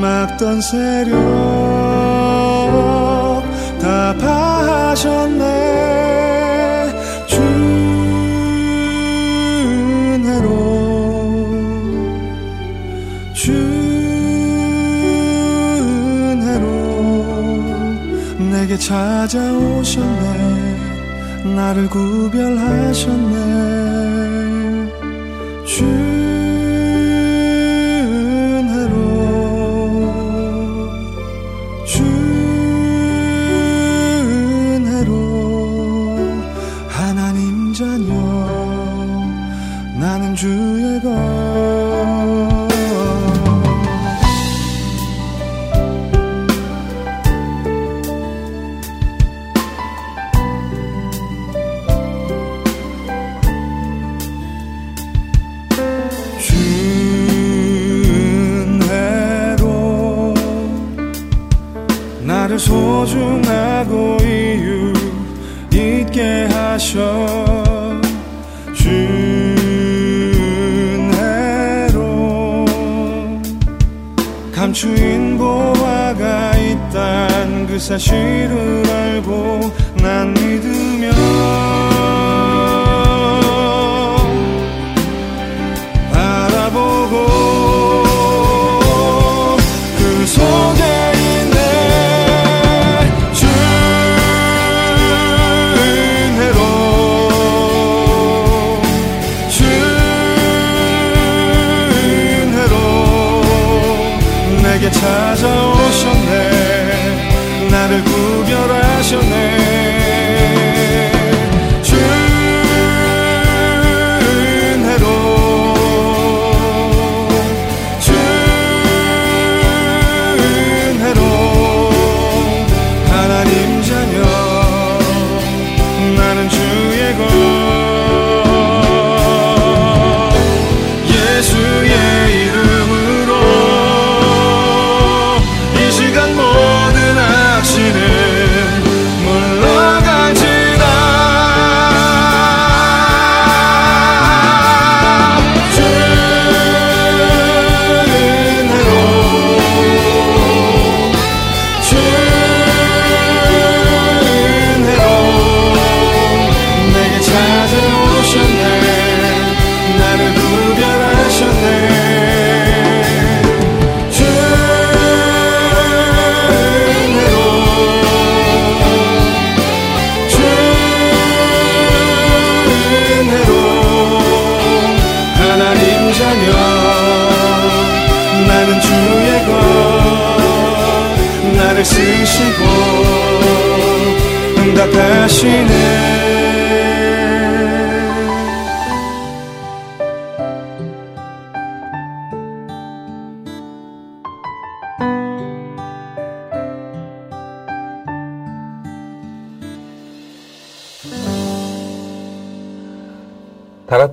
막던 0.00 0.60
세력 0.60 1.14
다 3.80 4.14
파하셨네 4.18 5.49
찾아오셨네. 18.90 20.76
나를 21.54 21.88
구별하셨네. 21.88 23.36
준 25.64 26.09
소중하고 62.60 64.18
이유 64.22 64.92
있게 65.72 66.46
하셔. 66.52 67.00
준 68.74 68.90
해로 71.14 72.66
감추인 74.54 75.38
보화가 75.38 76.56
있단 76.58 77.66
그 77.66 77.78
사실을 77.78 78.84
알고 78.86 79.60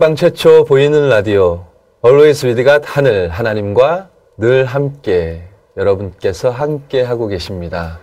다락방 0.08 0.16
최초 0.16 0.64
보이는 0.64 1.10
라디오 1.10 1.66
Always 2.06 2.46
with 2.46 2.64
God 2.64 2.84
하늘 2.86 3.28
하나님과 3.28 4.08
늘 4.38 4.64
함께 4.64 5.44
여러분께서 5.76 6.50
함께 6.50 7.02
하고 7.02 7.28
계십니다. 7.28 8.00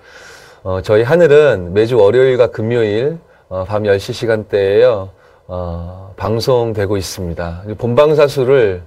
어, 0.63 0.83
저희 0.83 1.03
하늘은 1.03 1.73
매주 1.73 1.97
월요일과 1.97 2.49
금요일 2.49 3.17
어, 3.49 3.65
밤 3.65 3.85
10시 3.85 4.13
시간대에요. 4.13 5.09
어, 5.47 6.13
방송되고 6.17 6.99
있습니다. 6.99 7.63
본방사수를 7.79 8.83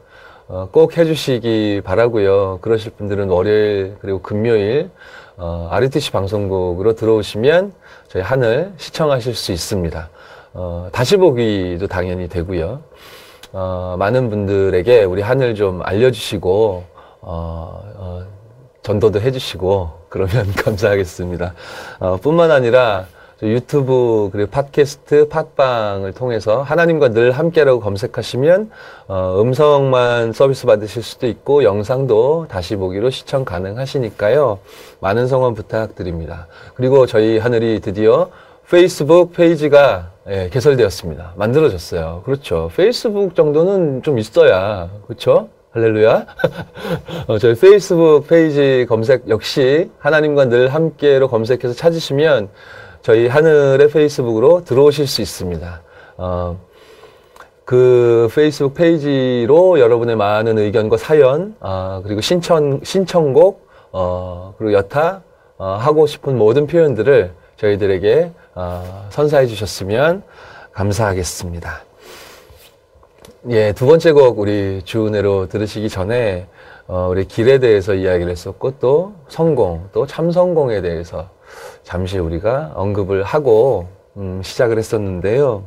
어, 0.48 0.70
꼭 0.72 0.96
해주시기 0.98 1.82
바라고요. 1.84 2.60
그러실 2.62 2.92
분들은 2.92 3.30
월요일 3.30 3.96
그리고 4.00 4.22
금요일 4.22 4.92
어, 5.38 5.70
RTC 5.72 6.12
방송국으로 6.12 6.94
들어오시면 6.94 7.74
저희 8.10 8.22
하늘 8.22 8.74
시청하실 8.78 9.34
수 9.34 9.52
있습니다. 9.52 10.10
어, 10.54 10.90
다시 10.92 11.18
보기도 11.18 11.88
당연히 11.88 12.28
되고요. 12.28 12.82
어, 13.54 13.96
많은 13.98 14.30
분들에게 14.30 15.04
우리 15.04 15.22
하늘 15.22 15.56
좀 15.56 15.82
알려주시고 15.84 16.84
어, 17.22 17.82
어, 17.96 18.26
전도도 18.84 19.22
해주시고 19.22 19.92
그러면 20.10 20.52
감사하겠습니다. 20.56 21.54
어, 22.00 22.18
뿐만 22.18 22.52
아니라 22.52 23.06
유튜브 23.44 24.30
그리고 24.32 24.50
팟캐스트 24.50 25.28
팟빵을 25.30 26.14
통해서 26.14 26.64
하나님과 26.64 27.10
늘 27.10 27.32
함께라고 27.32 27.80
검색하시면 27.82 28.72
어, 29.08 29.42
음성만 29.42 30.34
서비스 30.34 30.66
받으실 30.66 31.04
수도 31.04 31.28
있고 31.28 31.64
영상도 31.64 32.48
다시 32.50 32.76
보기로 32.76 33.12
시청 33.12 33.46
가능하시니까요 33.46 34.60
많은 35.02 35.28
성원 35.28 35.54
부탁드립니다. 35.54 36.48
그리고 36.74 37.06
저희 37.06 37.38
하늘이 37.38 37.80
드디어 37.80 38.30
페이스북 38.70 39.32
페이지가 39.32 40.12
예, 40.30 40.50
개설되었습니다. 40.50 41.36
만들어졌어요. 41.38 42.24
그렇죠. 42.26 42.70
페이스북 42.76 43.34
정도는 43.34 44.04
좀 44.04 44.20
있어야 44.20 44.90
그렇죠. 45.06 45.48
할렐루야. 45.72 46.26
어, 47.28 47.38
저희 47.38 47.56
페이스북 47.56 48.28
페이지 48.28 48.86
검색 48.90 49.30
역시 49.30 49.90
하나님과 50.00 50.50
늘 50.50 50.74
함께로 50.74 51.30
검색해서 51.30 51.74
찾으시면 51.76 52.50
저희 53.04 53.28
하늘의 53.28 53.88
페이스북으로 53.88 54.66
들어오실 54.66 55.08
수 55.08 55.22
있습니다. 55.22 55.82
어, 56.18 56.60
그 57.64 58.28
페이스북 58.36 58.74
페이지로 58.74 59.80
여러분의 59.80 60.18
많은 60.18 60.58
의견과 60.58 60.98
사연, 60.98 61.56
아, 61.62 62.02
그리고 62.04 62.20
신청, 62.20 62.82
신청곡, 62.84 63.66
어, 63.94 64.56
그리고 64.58 64.74
여타, 64.74 65.22
어, 65.58 65.78
하고 65.80 66.06
싶은 66.06 66.38
모든 66.38 66.68
표현들을 66.68 67.32
저희들에게 67.58 68.32
어, 68.60 69.06
선사해 69.12 69.46
주셨으면 69.46 70.24
감사하겠습니다. 70.72 71.84
예, 73.50 73.72
두 73.74 73.86
번째 73.86 74.14
곡 74.14 74.40
우리 74.40 74.82
주은혜로 74.84 75.48
들으시기 75.48 75.90
전에 75.90 76.48
어, 76.88 77.08
우리 77.08 77.26
길에 77.26 77.60
대해서 77.60 77.94
이야기를 77.94 78.32
했었고 78.32 78.80
또 78.80 79.14
성공, 79.28 79.88
또 79.94 80.08
참성공에 80.08 80.82
대해서 80.82 81.30
잠시 81.84 82.18
우리가 82.18 82.72
언급을 82.74 83.22
하고 83.22 83.90
음, 84.16 84.42
시작을 84.44 84.80
했었는데요. 84.80 85.64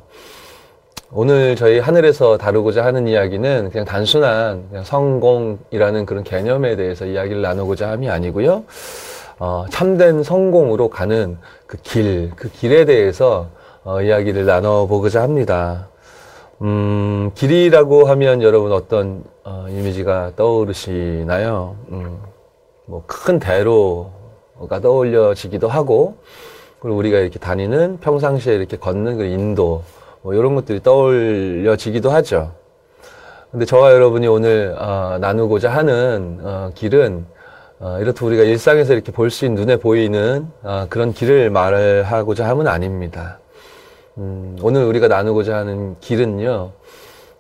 오늘 1.12 1.55
저희 1.55 1.79
하늘에서 1.79 2.38
다루고자 2.38 2.85
하는 2.85 3.07
이야기는 3.07 3.70
그냥 3.70 3.85
단순한 3.85 4.66
그냥 4.68 4.83
성공이라는 4.83 6.07
그런 6.07 6.24
개념에 6.24 6.74
대해서 6.74 7.07
이야기를 7.07 7.40
나누고자 7.40 7.88
함이 7.88 8.11
아니고요. 8.11 8.64
어, 9.40 9.64
참된 9.70 10.22
성공으로 10.22 10.90
가는 10.90 11.38
그 11.66 11.79
길, 11.83 12.31
그 12.37 12.50
길에 12.50 12.85
대해서 12.85 13.48
어, 13.85 14.03
이야기를 14.03 14.44
나눠보고자 14.44 15.22
합니다. 15.22 15.88
음, 16.61 17.31
길이라고 17.35 18.05
하면 18.07 18.42
여러분 18.42 18.70
어떤 18.70 19.24
어, 19.42 19.64
이미지가 19.70 20.33
떠오르시나요? 20.37 21.74
음, 21.90 22.18
뭐 22.85 23.03
큰 23.07 23.38
대로가 23.38 24.81
떠올려지기도 24.83 25.68
하고, 25.68 26.16
그리고 26.79 26.98
우리가 26.98 27.18
이렇게 27.18 27.38
다니는 27.38 27.98
평상시에 28.00 28.55
이렇게 28.55 28.76
걷는 28.76 29.16
그 29.16 29.24
인도, 29.24 29.83
뭐 30.20 30.35
이런 30.35 30.55
것들이 30.55 30.83
떠올려지기도 30.83 32.11
하죠. 32.11 32.53
근데 33.50 33.64
저와 33.64 33.92
여러분이 33.92 34.26
오늘 34.26 34.76
어, 34.79 35.16
나누고자 35.18 35.70
하는 35.70 36.40
어, 36.42 36.70
길은 36.74 37.24
어, 37.83 37.99
이렇듯 37.99 38.23
우리가 38.23 38.43
일상에서 38.43 38.93
이렇게 38.93 39.11
볼 39.11 39.31
수 39.31 39.47
있는 39.47 39.62
눈에 39.62 39.77
보이는 39.77 40.47
어, 40.62 40.87
그런 40.90 41.14
길을 41.14 41.49
말하고자 41.49 42.47
함은 42.47 42.69
아닙니다. 42.69 43.38
음, 44.19 44.59
오늘 44.61 44.85
우리가 44.85 45.09
나누고자 45.09 45.57
하는 45.57 45.97
길은요, 46.01 46.73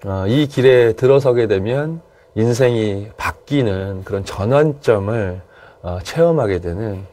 어, 0.06 0.24
이 0.28 0.46
길에 0.46 0.92
들어서게 0.94 1.46
되면 1.46 2.00
인생이 2.36 3.08
바뀌는 3.18 4.04
그런 4.04 4.24
전환점을 4.24 5.40
어, 5.82 5.98
체험하게 6.02 6.60
되는 6.60 7.04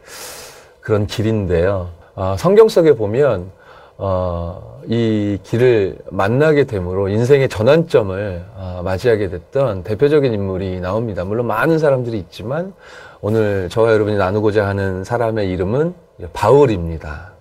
그런 0.80 1.06
길인데요. 1.06 1.90
어, 2.16 2.36
성경 2.38 2.70
속에 2.70 2.94
보면 2.94 3.52
어, 3.98 4.80
이 4.88 5.38
길을 5.44 5.98
만나게 6.12 6.64
되므로 6.64 7.10
인생의 7.10 7.50
전환점을 7.50 8.46
어, 8.56 8.82
맞이하게 8.86 9.28
됐던 9.28 9.84
대표적인 9.84 10.34
인물이 10.34 10.80
나옵니다. 10.80 11.26
물론 11.26 11.48
많은 11.48 11.78
사람들이 11.78 12.18
있지만 12.20 12.74
오늘 13.22 13.68
저와 13.70 13.94
여러분이 13.94 14.18
나누고자 14.18 14.68
하는 14.68 15.04
사람의 15.04 15.50
이름은 15.50 15.96
바울입니다. 16.34 17.32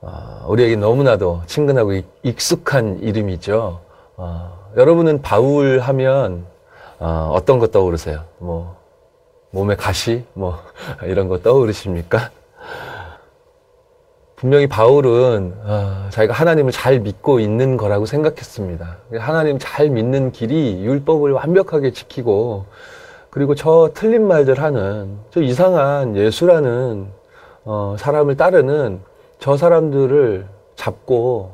어, 0.00 0.46
우리에게 0.48 0.76
너무나도 0.76 1.42
친근하고 1.46 1.92
익숙한 2.24 2.98
이름이죠. 3.02 3.80
어, 4.16 4.68
여러분은 4.76 5.22
바울 5.22 5.78
하면 5.78 6.44
어, 6.98 7.36
떤 7.46 7.58
것 7.60 7.70
떠오르세요? 7.70 8.24
뭐 8.38 8.76
몸에 9.50 9.76
가시 9.76 10.24
뭐 10.34 10.58
이런 11.06 11.28
거 11.28 11.38
떠오르십니까? 11.38 12.30
분명히 14.34 14.66
바울은 14.66 15.54
어, 15.62 16.08
자기가 16.10 16.34
하나님을 16.34 16.72
잘 16.72 16.98
믿고 16.98 17.38
있는 17.38 17.76
거라고 17.76 18.06
생각했습니다. 18.06 18.96
하나님 19.20 19.60
잘 19.60 19.88
믿는 19.88 20.32
길이 20.32 20.82
율법을 20.82 21.30
완벽하게 21.30 21.92
지키고 21.92 22.66
그리고 23.32 23.54
저 23.54 23.88
틀린 23.94 24.28
말들 24.28 24.60
하는 24.60 25.16
저 25.30 25.40
이상한 25.40 26.16
예수라는 26.18 27.06
어, 27.64 27.96
사람을 27.98 28.36
따르는 28.36 29.00
저 29.38 29.56
사람들을 29.56 30.46
잡고 30.76 31.52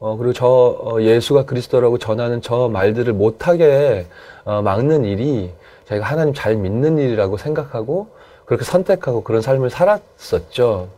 어, 0.00 0.16
그리고 0.16 0.32
저 0.32 0.46
어, 0.46 1.02
예수가 1.02 1.44
그리스도라고 1.44 1.98
전하는 1.98 2.40
저 2.40 2.70
말들을 2.70 3.12
못하게 3.12 4.06
어, 4.46 4.62
막는 4.62 5.04
일이 5.04 5.52
자기가 5.84 6.06
하나님 6.06 6.32
잘 6.32 6.56
믿는 6.56 6.96
일이라고 6.96 7.36
생각하고 7.36 8.08
그렇게 8.46 8.64
선택하고 8.64 9.22
그런 9.22 9.42
삶을 9.42 9.68
살았었죠. 9.68 10.88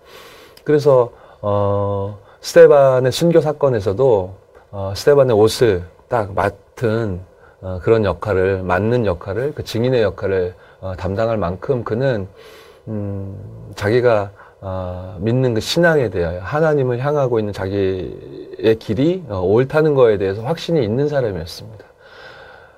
그래서 0.63 1.11
어, 1.41 2.21
스테반의 2.41 3.11
순교 3.11 3.41
사건에서도 3.41 4.35
어, 4.71 4.93
스테반의 4.95 5.35
옷을 5.35 5.83
딱 6.07 6.35
맡은 6.35 7.19
어, 7.19 7.30
그런 7.83 8.05
역할을 8.05 8.63
맡는 8.63 9.07
역할을 9.07 9.53
그 9.55 9.65
증인의 9.65 10.03
역할을 10.03 10.55
어, 10.81 10.95
담당할 10.97 11.37
만큼 11.37 11.85
그는 11.85 12.27
음, 12.89 13.39
자기가 13.75 14.31
어, 14.63 15.17
믿는 15.21 15.55
그 15.55 15.61
신앙에 15.61 16.11
대하여 16.11 16.41
하나님을 16.41 16.99
향하고 16.99 17.39
있는 17.39 17.53
자기의 17.53 18.77
길이 18.79 19.25
어, 19.29 19.41
옳다는 19.41 19.95
거에 19.95 20.19
대해서 20.19 20.43
확신이 20.43 20.83
있는 20.83 21.09
사람이었습니다. 21.09 21.85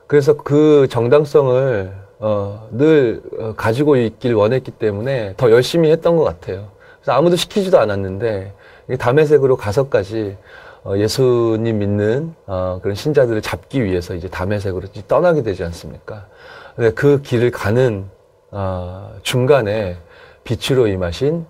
그래서 0.07 0.37
그 0.37 0.87
정당성을 0.91 1.93
어, 2.19 2.69
늘 2.71 3.23
어, 3.39 3.55
가지고 3.57 3.97
있길 3.97 4.35
원했기 4.35 4.73
때문에 4.73 5.35
더 5.37 5.51
열심히 5.51 5.91
했던 5.91 6.17
것 6.17 6.25
같아요. 6.25 6.69
그래서 7.01 7.13
아무도 7.19 7.37
시키지도 7.37 7.81
않았는데 7.81 8.53
담에색으로 8.99 9.57
가서까지 9.57 10.37
어, 10.85 10.97
예수님 10.97 11.79
믿는 11.79 12.35
어, 12.47 12.81
그런 12.83 12.95
신자들을 12.97 13.41
잡기 13.41 13.85
위해서 13.85 14.15
이제 14.15 14.29
담에색으로 14.29 14.89
떠나게 15.07 15.43
되지 15.43 15.63
않습니까? 15.65 16.27
근데 16.75 16.91
그 16.91 17.23
길을 17.23 17.51
가는 17.51 18.07
어, 18.51 19.15
중간에 19.23 19.97
빛으로 20.45 20.89
임하신 20.89 21.47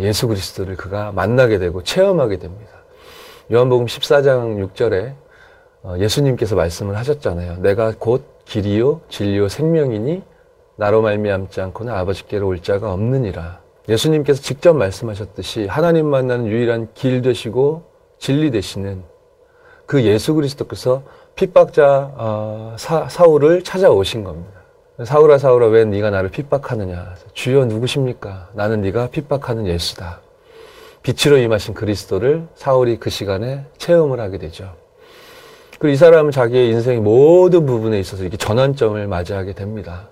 예수 0.00 0.26
그리스도를 0.26 0.76
그가 0.76 1.12
만나게 1.12 1.58
되고 1.58 1.82
체험하게 1.82 2.38
됩니다. 2.38 2.70
요한복음 3.52 3.86
14장 3.86 4.68
6절에 4.72 5.14
예수님께서 5.98 6.56
말씀을 6.56 6.96
하셨잖아요. 6.96 7.58
내가 7.58 7.92
곧 7.96 8.24
길이요 8.44 9.00
진리요 9.08 9.48
생명이니 9.48 10.22
나로 10.76 11.02
말미암지 11.02 11.60
않고는 11.60 11.92
아버지께로 11.92 12.48
올 12.48 12.62
자가 12.62 12.92
없느니라. 12.92 13.60
예수님께서 13.88 14.42
직접 14.42 14.74
말씀하셨듯이 14.74 15.66
하나님 15.66 16.06
만나는 16.06 16.46
유일한 16.46 16.88
길 16.94 17.22
되시고 17.22 17.89
진리 18.20 18.50
되시는 18.50 19.02
그 19.86 20.04
예수 20.04 20.34
그리스도께서 20.34 21.02
핍박자 21.34 22.12
어, 22.14 22.76
사, 22.78 23.08
사울을 23.08 23.64
찾아오신 23.64 24.22
겁니다. 24.22 24.60
사울아 25.02 25.38
사울아 25.38 25.66
왜 25.68 25.86
네가 25.86 26.10
나를 26.10 26.30
핍박하느냐? 26.30 27.14
주여 27.32 27.64
누구십니까? 27.64 28.50
나는 28.52 28.82
네가 28.82 29.08
핍박하는 29.08 29.66
예수다. 29.66 30.20
빛으로 31.02 31.38
임하신 31.38 31.72
그리스도를 31.72 32.46
사울이 32.54 32.98
그 32.98 33.08
시간에 33.08 33.64
체험을 33.78 34.20
하게 34.20 34.36
되죠. 34.36 34.74
그리고 35.78 35.94
이 35.94 35.96
사람은 35.96 36.30
자기의 36.30 36.68
인생의 36.72 37.00
모든 37.00 37.64
부분에 37.64 37.98
있어서 37.98 38.22
이렇게 38.22 38.36
전환점을 38.36 39.06
맞이하게 39.06 39.54
됩니다. 39.54 40.10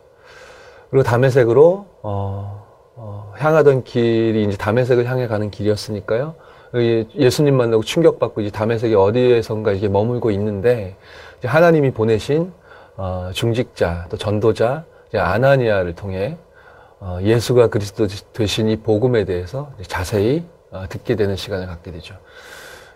그리고 0.89 1.03
담에색으로 1.03 1.87
어, 2.03 2.67
어, 2.97 3.35
향하던 3.37 3.85
길이 3.85 4.45
이제 4.45 4.57
담에색을 4.57 5.05
향해 5.07 5.27
가는 5.27 5.51
길이었으니까요. 5.51 6.35
예수님 6.75 7.57
만나고 7.57 7.83
충격받고 7.83 8.43
이제 8.43 8.51
담에색이 8.51 8.95
어디에선가 8.95 9.73
이게 9.73 9.89
머물고 9.89 10.31
있는데 10.33 10.97
하나님이 11.43 11.93
보내신 11.93 12.53
어, 12.97 13.31
중직자 13.33 14.07
또 14.11 14.17
전도자 14.17 14.85
아나니아를 15.15 15.95
통해 15.95 16.37
어, 17.01 17.19
예수가 17.23 17.69
그리스도 17.69 18.07
되신 18.33 18.69
이 18.69 18.77
복음에 18.77 19.25
대해서 19.25 19.71
자세히 19.87 20.45
어, 20.71 20.85
듣게 20.89 21.15
되는 21.15 21.37
시간을 21.37 21.67
갖게 21.67 21.93
되죠. 21.93 22.15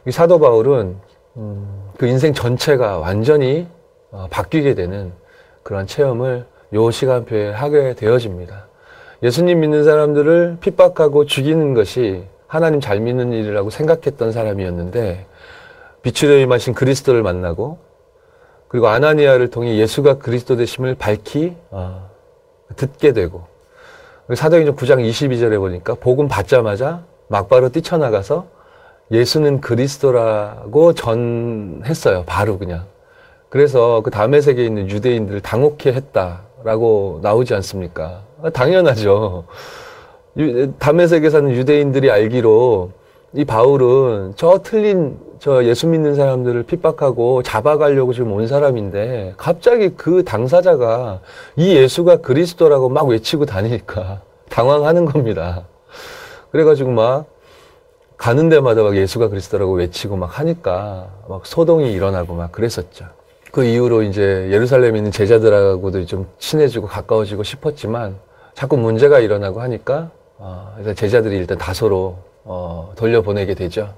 이 0.07 0.11
사도 0.11 0.41
바울은 0.41 0.97
음, 1.37 1.91
그 1.97 2.07
인생 2.07 2.35
전체가 2.35 2.99
완전히 2.99 3.67
어, 4.11 4.27
바뀌게 4.31 4.75
되는 4.75 5.13
그런 5.63 5.87
체험을 5.87 6.45
요 6.75 6.91
시간표에 6.91 7.51
하게 7.53 7.95
되어집니다. 7.95 8.67
예수님 9.23 9.61
믿는 9.61 9.85
사람들을 9.85 10.59
핍박하고 10.61 11.27
죽이는 11.27 11.75
것이 11.75 12.25
하나님 12.53 12.83
잘 12.83 13.01
믿는 13.01 13.33
일이라고 13.33 13.71
생각했던 13.71 14.31
사람이었는데 14.31 15.25
빛으로 16.03 16.35
임하신 16.35 16.75
그리스도를 16.75 17.23
만나고 17.23 17.79
그리고 18.69 18.89
아나니아를 18.89 19.49
통해 19.49 19.79
예수가 19.79 20.19
그리스도 20.19 20.57
되심을 20.57 20.97
밝히 20.97 21.57
어, 21.71 22.11
듣게 22.77 23.15
되고 23.15 23.47
사도행전 24.35 24.77
9장 24.77 25.09
22절에 25.09 25.59
보니까 25.59 25.95
복음 25.95 26.29
받자마자 26.29 27.05
막바로 27.29 27.71
뛰쳐나가서 27.71 28.45
예수는 29.11 29.63
그리스도라고 29.63 30.93
전했어요. 30.93 32.25
바로 32.27 32.59
그냥. 32.59 32.85
그래서 33.49 34.03
그 34.03 34.11
다음의 34.11 34.43
세계에 34.43 34.67
있는 34.67 34.91
유대인들을 34.91 35.41
당혹해 35.41 35.95
했다라고 35.95 37.21
나오지 37.23 37.55
않습니까? 37.55 38.21
당연하죠. 38.53 39.47
다음의 40.79 41.09
세계에 41.09 41.31
사는 41.31 41.51
유대인들이 41.51 42.11
알기로 42.11 42.91
이 43.35 43.45
바울은 43.45 44.35
저 44.37 44.61
틀린 44.63 45.19
저 45.39 45.65
예수 45.65 45.87
믿는 45.89 46.15
사람들을 46.15 46.63
핍박하고 46.65 47.43
잡아가려고 47.43 48.13
지금 48.13 48.33
온 48.33 48.47
사람인데 48.47 49.35
갑자기 49.37 49.91
그 49.97 50.23
당사자가 50.25 51.21
이 51.57 51.75
예수가 51.75 52.19
그리스도라고 52.19 52.89
막 52.89 53.09
외치고 53.09 53.47
다니니까 53.47 54.21
당황하는 54.49 55.05
겁니다. 55.05 55.65
그래가지고 56.51 56.91
막 56.91 57.27
가는 58.17 58.49
데마다 58.49 58.83
막 58.83 58.97
예수가 58.97 59.29
그리스도라고 59.29 59.73
외치고 59.73 60.17
막 60.17 60.39
하니까 60.39 61.09
막 61.29 61.45
소동이 61.45 61.93
일어나고 61.93 62.35
막 62.35 62.53
그랬었죠. 62.53 63.07
그 63.51 63.65
이후로 63.65 64.03
이제 64.05 64.49
예루살렘에 64.51 64.97
있는 64.97 65.11
제자들하고도 65.11 66.07
좀 66.07 66.27
친해지고 66.39 66.87
가까워지고 66.87 67.43
싶었지만 67.43 68.17
자꾸 68.55 68.77
문제가 68.77 69.19
일어나고 69.19 69.61
하니까 69.61 70.11
어, 70.45 70.77
제자들이 70.97 71.37
일단 71.37 71.57
다소로 71.57 72.19
어, 72.43 72.93
돌려보내게 72.97 73.55
되죠. 73.55 73.95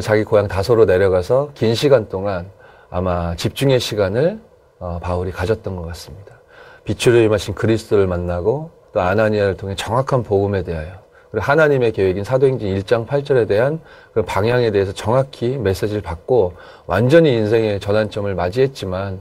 자기 0.00 0.24
고향 0.24 0.48
다소로 0.48 0.86
내려가서 0.86 1.50
긴 1.52 1.74
시간 1.74 2.08
동안 2.08 2.50
아마 2.88 3.36
집중의 3.36 3.78
시간을 3.78 4.40
어, 4.78 4.98
바울이 5.02 5.30
가졌던 5.30 5.76
것 5.76 5.82
같습니다. 5.88 6.40
빛으로 6.84 7.18
임하신 7.18 7.54
그리스도를 7.54 8.06
만나고 8.06 8.70
또 8.94 9.00
아나니아를 9.02 9.58
통해 9.58 9.74
정확한 9.74 10.22
복음에 10.22 10.62
대하여 10.62 11.02
그리고 11.30 11.44
하나님의 11.44 11.92
계획인 11.92 12.24
사도행전 12.24 12.66
1장 12.66 13.06
8절에 13.06 13.46
대한 13.46 13.78
그 14.14 14.22
방향에 14.22 14.70
대해서 14.70 14.92
정확히 14.92 15.58
메시지를 15.58 16.00
받고 16.00 16.54
완전히 16.86 17.34
인생의 17.34 17.80
전환점을 17.80 18.34
맞이했지만 18.34 19.20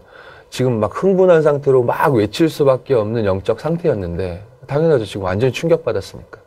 지금 0.50 0.80
막 0.80 1.04
흥분한 1.04 1.42
상태로 1.42 1.84
막 1.84 2.14
외칠 2.14 2.48
수밖에 2.48 2.94
없는 2.94 3.26
영적 3.26 3.60
상태였는데 3.60 4.44
당연하죠. 4.68 5.06
지금 5.06 5.24
완전히 5.24 5.52
충격받았으니까. 5.54 6.40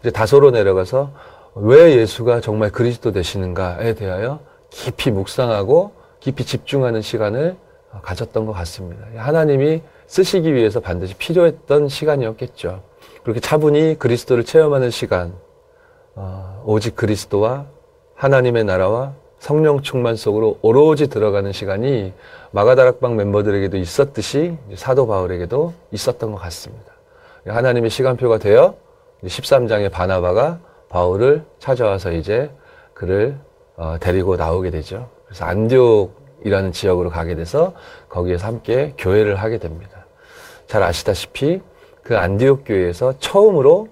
이제 0.00 0.10
다소로 0.10 0.50
내려가서 0.50 1.10
왜 1.54 1.96
예수가 1.96 2.40
정말 2.40 2.70
그리스도 2.70 3.12
되시는가에 3.12 3.94
대하여 3.94 4.40
깊이 4.70 5.10
묵상하고 5.10 5.92
깊이 6.20 6.44
집중하는 6.44 7.00
시간을 7.02 7.56
가졌던 8.02 8.46
것 8.46 8.52
같습니다. 8.52 9.06
하나님이 9.16 9.82
쓰시기 10.06 10.54
위해서 10.54 10.80
반드시 10.80 11.14
필요했던 11.14 11.88
시간이었겠죠. 11.88 12.82
그렇게 13.22 13.40
차분히 13.40 13.98
그리스도를 13.98 14.44
체험하는 14.44 14.90
시간, 14.90 15.32
어, 16.14 16.62
오직 16.66 16.94
그리스도와 16.94 17.66
하나님의 18.14 18.64
나라와 18.64 19.14
성령 19.38 19.82
충만 19.82 20.16
속으로 20.16 20.58
오로지 20.62 21.08
들어가는 21.08 21.52
시간이 21.52 22.12
마가다락방 22.52 23.16
멤버들에게도 23.16 23.76
있었듯이 23.76 24.56
사도 24.74 25.06
바울에게도 25.06 25.74
있었던 25.92 26.32
것 26.32 26.38
같습니다. 26.38 26.95
하나님의 27.46 27.90
시간표가 27.90 28.38
되어 28.38 28.74
13장의 29.24 29.90
바나바가 29.90 30.60
바울을 30.88 31.44
찾아와서 31.58 32.12
이제 32.12 32.50
그를 32.94 33.38
어, 33.76 33.96
데리고 34.00 34.36
나오게 34.36 34.70
되죠. 34.70 35.08
그래서 35.26 35.44
안디옥이라는 35.44 36.72
지역으로 36.72 37.10
가게 37.10 37.34
돼서 37.34 37.74
거기에서 38.08 38.46
함께 38.46 38.94
교회를 38.98 39.36
하게 39.36 39.58
됩니다. 39.58 40.06
잘 40.66 40.82
아시다시피 40.82 41.60
그 42.02 42.16
안디옥 42.16 42.62
교회에서 42.64 43.18
처음으로 43.18 43.88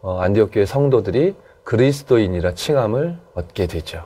어, 0.00 0.18
안디옥 0.20 0.50
교회 0.52 0.64
성도들이 0.64 1.34
그리스도인이라 1.64 2.54
칭함을 2.54 3.18
얻게 3.34 3.66
되죠. 3.66 4.04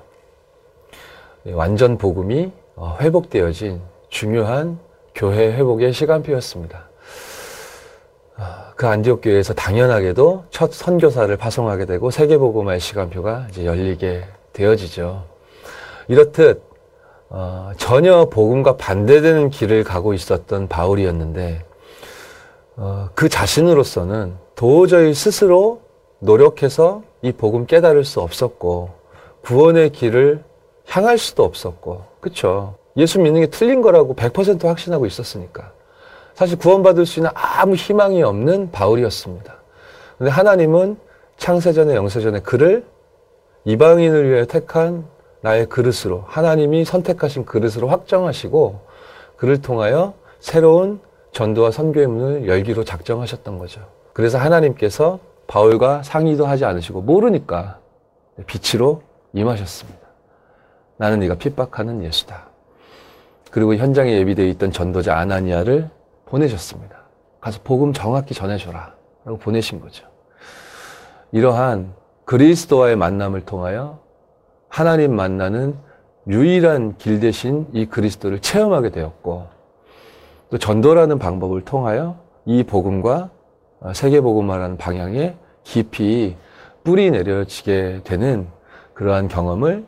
완전 1.46 1.98
복음이 1.98 2.52
어, 2.76 2.96
회복되어진 3.00 3.80
중요한 4.08 4.78
교회 5.14 5.52
회복의 5.52 5.92
시간표였습니다. 5.92 6.89
아, 8.80 8.82
그 8.82 8.86
안디옥 8.88 9.20
교회에서 9.20 9.52
당연하게도 9.52 10.44
첫 10.48 10.72
선교사를 10.72 11.36
파송하게 11.36 11.84
되고 11.84 12.10
세계복음화의 12.10 12.80
시간표가 12.80 13.48
이제 13.50 13.66
열리게 13.66 14.24
되어지죠. 14.54 15.22
이렇듯 16.08 16.62
어, 17.28 17.72
전혀 17.76 18.24
복음과 18.30 18.76
반대되는 18.78 19.50
길을 19.50 19.84
가고 19.84 20.14
있었던 20.14 20.66
바울이었는데 20.68 21.62
어, 22.76 23.10
그 23.14 23.28
자신으로서는 23.28 24.36
도저히 24.54 25.12
스스로 25.12 25.82
노력해서 26.18 27.02
이 27.20 27.32
복음 27.32 27.66
깨달을 27.66 28.06
수 28.06 28.22
없었고 28.22 28.90
구원의 29.42 29.90
길을 29.90 30.42
향할 30.88 31.18
수도 31.18 31.44
없었고 31.44 32.04
그쵸 32.20 32.76
예수 32.96 33.20
믿는 33.20 33.42
게 33.42 33.46
틀린 33.48 33.82
거라고 33.82 34.16
100% 34.16 34.64
확신하고 34.64 35.04
있었으니까 35.04 35.72
사실 36.40 36.56
구원받을 36.56 37.04
수 37.04 37.18
있는 37.18 37.30
아무 37.34 37.74
희망이 37.74 38.22
없는 38.22 38.70
바울이었습니다. 38.70 39.56
근데 40.16 40.30
하나님은 40.30 40.96
창세전에 41.36 41.94
영세전에 41.94 42.40
그를 42.40 42.86
이방인을 43.66 44.30
위해 44.30 44.46
택한 44.46 45.04
나의 45.42 45.66
그릇으로 45.66 46.24
하나님이 46.26 46.86
선택하신 46.86 47.44
그릇으로 47.44 47.88
확정하시고 47.88 48.80
그를 49.36 49.60
통하여 49.60 50.14
새로운 50.38 51.00
전도와 51.32 51.72
선교의 51.72 52.06
문을 52.06 52.48
열기로 52.48 52.84
작정하셨던 52.84 53.58
거죠. 53.58 53.82
그래서 54.14 54.38
하나님께서 54.38 55.18
바울과 55.46 56.04
상의도 56.04 56.46
하지 56.46 56.64
않으시고 56.64 57.02
모르니까 57.02 57.80
빛으로 58.46 59.02
임하셨습니다. 59.34 60.00
나는 60.96 61.20
네가 61.20 61.34
핍박하는 61.34 62.02
예수다. 62.02 62.48
그리고 63.50 63.74
현장에 63.74 64.14
예비되어 64.14 64.46
있던 64.46 64.72
전도자 64.72 65.18
아나니아를 65.18 65.90
보내셨습니다. 66.30 66.96
가서 67.40 67.60
복음 67.62 67.92
정확히 67.92 68.34
전해줘라. 68.34 68.94
라고 69.24 69.38
보내신 69.38 69.80
거죠. 69.80 70.06
이러한 71.32 71.92
그리스도와의 72.24 72.96
만남을 72.96 73.44
통하여 73.44 73.98
하나님 74.68 75.14
만나는 75.14 75.76
유일한 76.28 76.96
길 76.96 77.20
대신 77.20 77.66
이 77.72 77.86
그리스도를 77.86 78.40
체험하게 78.40 78.90
되었고 78.90 79.46
또 80.50 80.58
전도라는 80.58 81.18
방법을 81.18 81.64
통하여 81.64 82.18
이 82.44 82.62
복음과 82.62 83.30
세계 83.94 84.20
복음화라는 84.20 84.76
방향에 84.76 85.36
깊이 85.64 86.36
뿌리 86.84 87.10
내려지게 87.10 88.02
되는 88.04 88.48
그러한 88.94 89.28
경험을 89.28 89.84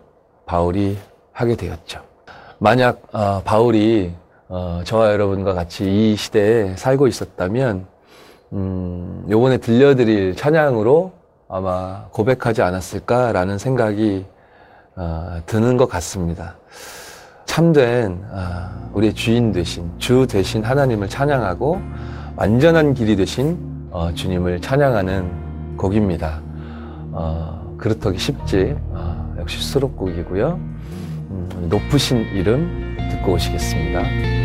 바울이 0.47 0.99
하게 1.33 1.57
되었죠. 1.57 2.01
만약 2.59 3.03
어, 3.13 3.43
바울이 3.45 4.13
어, 4.55 4.83
저와 4.85 5.13
여러분과 5.13 5.55
같이 5.55 6.13
이 6.13 6.15
시대에 6.15 6.77
살고 6.77 7.07
있었다면 7.07 7.87
음, 8.53 9.25
요번에 9.31 9.57
들려드릴 9.57 10.37
찬양으로 10.37 11.11
아마 11.49 12.05
고백하지 12.11 12.61
않았을까라는 12.61 13.57
생각이 13.57 14.27
어, 14.95 15.41
드는 15.47 15.79
것 15.79 15.89
같습니다. 15.89 16.57
참된 17.47 18.23
아, 18.31 18.91
우리의 18.93 19.15
주인 19.15 19.53
되신 19.53 19.91
주 19.97 20.27
되신 20.27 20.65
하나님을 20.65 21.09
찬양하고 21.09 21.81
완전한 22.37 22.93
길이 22.93 23.17
되신 23.17 23.89
어, 23.91 24.13
주님을 24.13 24.61
찬양하는 24.61 25.77
곡입니다. 25.79 26.43
어, 27.13 27.75
그렇다기 27.79 28.19
쉽지 28.19 28.77
어, 28.91 29.35
역시 29.39 29.63
수록곡이고요. 29.63 30.61
음, 31.31 31.67
높으신 31.71 32.19
이름 32.35 32.99
듣고 33.13 33.33
오시겠습니다. 33.33 34.42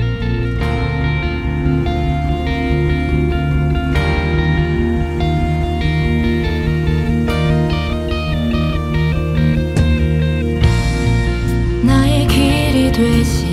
나의 11.83 12.27
길이 12.27 12.91
되신 12.91 13.46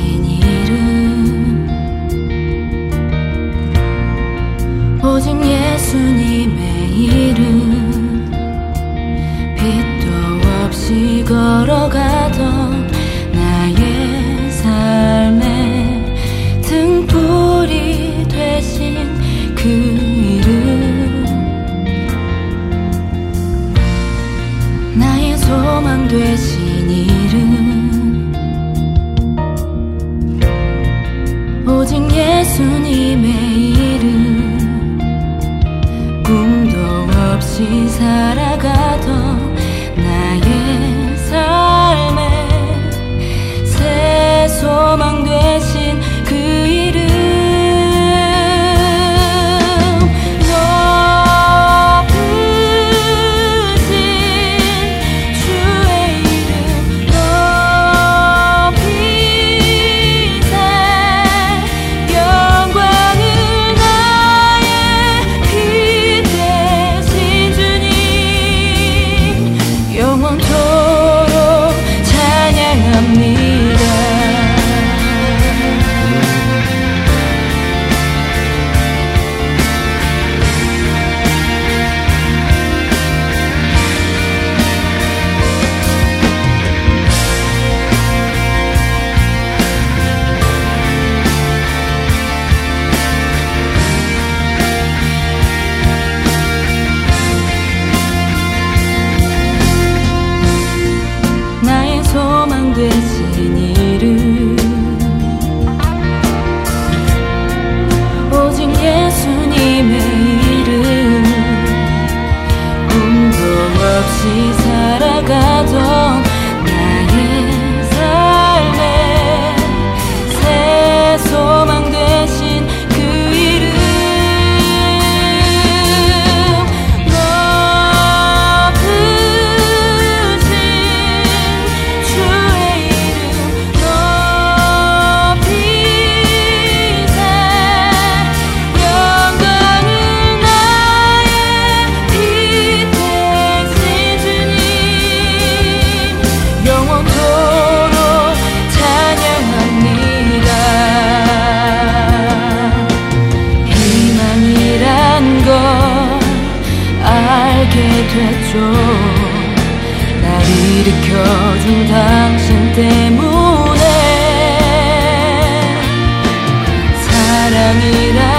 사 167.75 168.34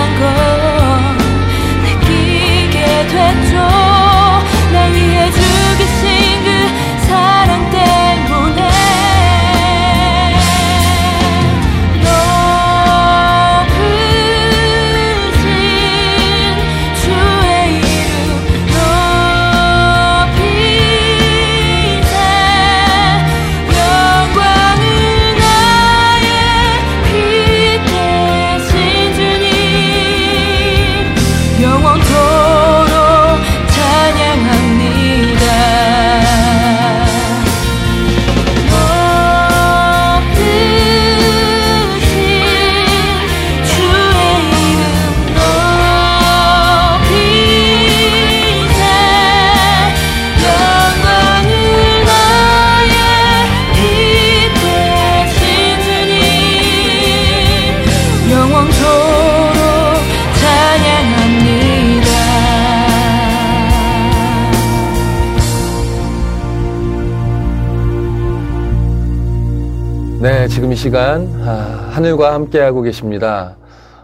시간 70.85 71.27
아, 71.41 71.89
하늘과 71.93 72.35
함께하고 72.35 72.83
계십니다. 72.83 73.55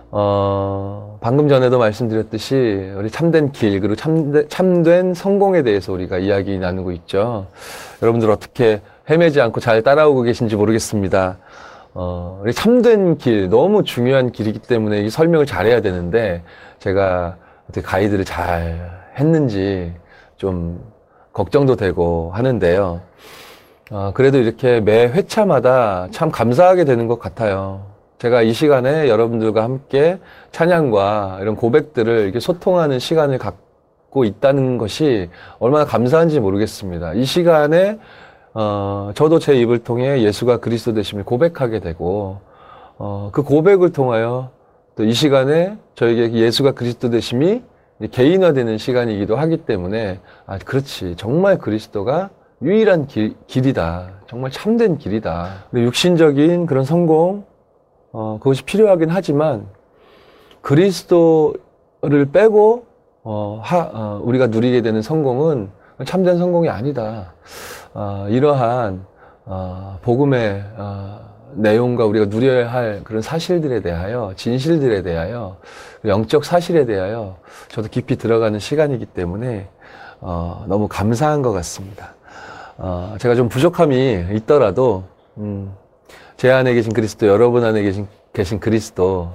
어, 0.10 1.20
방금 1.22 1.48
전에도 1.48 1.78
말씀드렸듯이 1.78 2.92
우리 2.98 3.12
참된 3.12 3.52
길 3.52 3.80
그리고 3.80 3.96
참된, 3.96 4.50
참된 4.50 5.14
성공에 5.14 5.62
대해서 5.62 5.94
우리가 5.94 6.18
이야기 6.18 6.58
나누고 6.58 6.92
있죠. 6.94 7.46
여러분들 8.02 8.32
어떻게 8.32 8.82
헤매지 9.08 9.40
않고 9.42 9.60
잘 9.60 9.84
따라오고 9.84 10.24
계신지 10.24 10.56
모르겠습니다. 10.56 11.38
어, 11.94 12.40
우리 12.42 12.52
참된 12.52 13.16
길 13.20 13.48
너무 13.50 13.84
중요한 13.84 14.32
길이기 14.32 14.58
때문에 14.58 15.02
이 15.02 15.12
설명을 15.12 15.46
잘해야 15.46 15.82
되는데 15.82 16.42
제가 16.80 17.38
어떻게 17.70 17.86
가이드를 17.86 18.26
잘 18.26 18.90
했는지 19.20 19.94
좀 20.36 20.84
걱정도 21.32 21.76
되고 21.76 22.32
하는데요. 22.34 23.02
어, 23.92 24.12
그래도 24.14 24.38
이렇게 24.38 24.80
매 24.80 25.04
회차마다 25.04 26.08
참 26.12 26.32
감사하게 26.32 26.86
되는 26.86 27.08
것 27.08 27.20
같아요. 27.20 27.86
제가 28.20 28.42
이 28.42 28.54
시간에 28.54 29.10
여러분들과 29.10 29.64
함께 29.64 30.18
찬양과 30.52 31.40
이런 31.42 31.56
고백들을 31.56 32.20
이렇게 32.20 32.40
소통하는 32.40 33.00
시간을 33.00 33.38
갖고 33.38 34.24
있다는 34.24 34.78
것이 34.78 35.30
얼마나 35.60 35.86
감사한지 35.86 36.40
모르겠습니다. 36.40 37.14
이 37.16 37.26
시간에 37.26 38.00
어, 38.54 39.12
저도 39.14 39.40
제 39.40 39.56
입을 39.56 39.80
통해 39.80 40.22
예수가 40.22 40.58
그리스도 40.58 40.94
되심을 40.94 41.26
고백하게 41.26 41.80
되고 41.80 42.40
어, 42.98 43.30
그 43.34 43.44
고백을 43.44 43.92
통하여 43.92 44.52
또 44.96 45.04
이 45.04 45.14
시간에 45.14 45.78
저에게 45.96 46.32
예수가 46.32 46.74
그리스도 46.74 47.10
되심이 47.10 47.64
개인화되는 48.12 48.78
시간이기도 48.78 49.36
하기 49.36 49.58
때문에 49.66 50.20
아 50.46 50.58
그렇지 50.58 51.16
정말 51.18 51.58
그리스도가 51.58 52.30
유일한 52.62 53.08
길, 53.08 53.36
길이다 53.48 54.10
정말 54.28 54.52
참된 54.52 54.98
길이다 54.98 55.66
육신적인 55.74 56.66
그런 56.66 56.86
성공 56.86 57.46
어, 58.12 58.38
그것이 58.40 58.64
필요하긴 58.64 59.10
하지만 59.10 59.68
그리스도를 60.62 62.32
빼고 62.32 62.86
어, 63.24 63.60
하, 63.64 63.90
어, 63.94 64.22
우리가 64.24 64.48
누리게 64.48 64.82
되는 64.82 65.02
성공은 65.02 65.70
참된 66.06 66.38
성공이 66.38 66.70
아니다. 66.70 67.34
어, 67.94 68.26
이러한 68.30 69.06
어, 69.46 70.00
복음의 70.02 70.64
어, 70.78 71.20
내용과 71.54 72.06
우리가 72.06 72.26
누려야 72.26 72.72
할 72.72 73.02
그런 73.04 73.22
사실들에 73.22 73.82
대하여 73.82 74.34
진실들에 74.36 75.02
대하여 75.02 75.58
영적 76.06 76.46
사실에 76.46 76.86
대하여 76.86 77.38
저도 77.68 77.90
깊이 77.90 78.18
들어가는 78.18 78.58
시간이기 78.58 79.06
때문에 79.08 79.68
어, 80.22 80.66
너무 80.68 80.88
감사한 80.88 81.42
것 81.42 81.52
같습니다. 81.52 82.16
어, 82.84 83.16
제가 83.20 83.36
좀 83.36 83.48
부족함이 83.48 84.26
있더라도 84.38 85.04
음, 85.38 85.72
제 86.36 86.50
안에 86.50 86.74
계신 86.74 86.92
그리스도, 86.92 87.28
여러분 87.28 87.64
안에 87.64 87.84
계신, 87.84 88.08
계신 88.34 88.60
그리스도, 88.60 89.30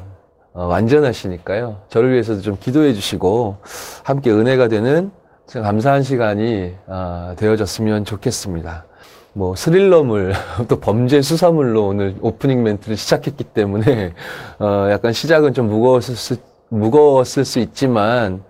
어, 0.52 0.66
완전하시니까요. 0.66 1.82
저를 1.88 2.12
위해서도 2.12 2.40
좀 2.40 2.56
기도해 2.58 2.92
주시고, 2.92 3.58
함께 4.02 4.32
은혜가 4.32 4.66
되는 4.66 5.12
감사한 5.52 6.02
시간이 6.02 6.74
어, 6.88 7.34
되어졌으면 7.36 8.04
좋겠습니다. 8.04 8.84
뭐 9.32 9.54
스릴러물 9.54 10.32
또 10.66 10.80
범죄 10.80 11.22
수사물로 11.22 11.86
오늘 11.86 12.16
오프닝 12.20 12.64
멘트를 12.64 12.96
시작했기 12.96 13.44
때문에 13.44 14.12
어, 14.58 14.88
약간 14.90 15.12
시작은 15.12 15.54
좀 15.54 15.68
무거웠을 15.68 16.16
수, 16.16 16.36
무거웠을 16.70 17.44
수 17.44 17.60
있지만 17.60 18.42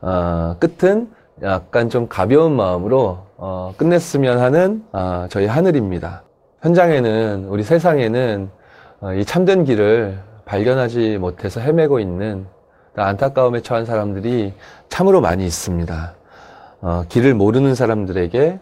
어, 0.00 0.54
끝은 0.60 1.08
약간 1.42 1.90
좀 1.90 2.06
가벼운 2.06 2.54
마음으로 2.54 3.23
어, 3.36 3.74
끝냈으면 3.76 4.38
하는 4.38 4.84
어, 4.92 5.26
저희 5.28 5.46
하늘입니다. 5.46 6.22
현장에는 6.62 7.46
우리 7.48 7.62
세상에는 7.62 8.50
어, 9.00 9.12
이 9.14 9.24
참된 9.24 9.64
길을 9.64 10.18
발견하지 10.44 11.18
못해서 11.18 11.60
헤매고 11.60 11.98
있는 12.00 12.46
안타까움에 12.96 13.60
처한 13.60 13.86
사람들이 13.86 14.52
참으로 14.88 15.20
많이 15.20 15.44
있습니다. 15.44 16.14
어, 16.82 17.04
길을 17.08 17.34
모르는 17.34 17.74
사람들에게 17.74 18.60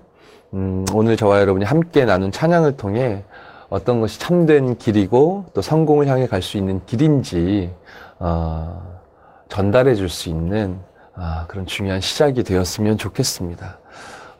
음, 0.55 0.85
오늘 0.95 1.17
저와 1.17 1.41
여러분이 1.41 1.65
함께 1.65 2.05
나눈 2.05 2.31
찬양을 2.31 2.77
통해 2.77 3.25
어떤 3.69 4.01
것이 4.01 4.21
참된 4.21 4.77
길이고 4.77 5.47
또 5.55 5.63
성공을 5.63 6.07
향해 6.07 6.27
갈 6.27 6.43
수 6.43 6.57
있는 6.57 6.81
길인지 6.87 7.71
어, 8.19 9.01
전달해 9.49 9.95
줄 9.95 10.09
수 10.09 10.29
있는 10.29 10.79
아, 11.15 11.45
그런 11.47 11.67
중요한 11.67 12.01
시작이 12.01 12.43
되었으면 12.43 12.97
좋겠습니다. 12.97 13.79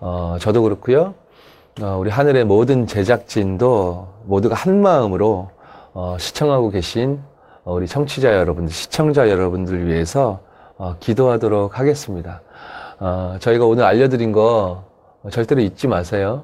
어, 0.05 0.37
저도 0.41 0.65
그렇고요. 0.65 1.15
어, 1.81 1.97
우리 1.97 2.11
하늘의 2.11 2.45
모든 2.45 2.89
제작진도 2.89 4.09
모두가 4.25 4.57
한 4.57 4.83
마음으로 4.83 5.51
어, 5.95 6.17
시청하고 6.19 6.71
계신 6.71 7.21
어, 7.63 7.75
우리 7.75 7.87
청취자 7.87 8.35
여러분들, 8.35 8.73
시청자 8.73 9.31
여러분들 9.31 9.87
위해서 9.87 10.41
어, 10.77 10.97
기도하도록 10.99 11.79
하겠습니다. 11.79 12.43
어, 12.99 13.37
저희가 13.39 13.65
오늘 13.65 13.85
알려드린 13.85 14.33
거 14.33 14.83
절대로 15.31 15.61
잊지 15.61 15.87
마세요. 15.87 16.43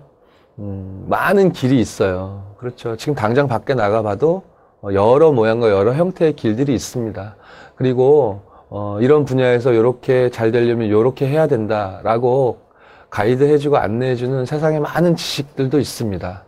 음, 0.61 1.07
많은 1.09 1.51
길이 1.51 1.81
있어요. 1.81 2.55
그렇죠. 2.59 2.95
지금 2.95 3.17
당장 3.17 3.49
밖에 3.49 3.75
나가봐도 3.75 4.45
여러 4.93 5.33
모양과 5.33 5.69
여러 5.71 5.95
형태의 5.95 6.35
길들이 6.37 6.73
있습니다. 6.75 7.35
그리고 7.75 8.43
어, 8.69 8.99
이런 9.01 9.25
분야에서 9.25 9.73
이렇게 9.73 10.31
잘 10.31 10.53
되려면 10.53 10.87
이렇게 10.87 11.27
해야 11.27 11.49
된다라고 11.49 12.68
가이드 13.11 13.45
해주고 13.45 13.77
안내해주는 13.77 14.45
세상에 14.47 14.79
많은 14.81 15.17
지식들도 15.17 15.79
있습니다. 15.79 16.45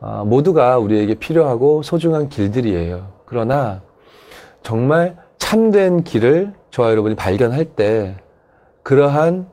어, 0.00 0.24
모두가 0.26 0.78
우리에게 0.78 1.14
필요하고 1.14 1.82
소중한 1.82 2.28
길들이에요. 2.28 3.06
그러나 3.24 3.80
정말 4.62 5.16
참된 5.38 6.04
길을 6.04 6.52
저와 6.70 6.90
여러분이 6.90 7.14
발견할 7.14 7.64
때 7.64 8.16
그러한 8.82 9.46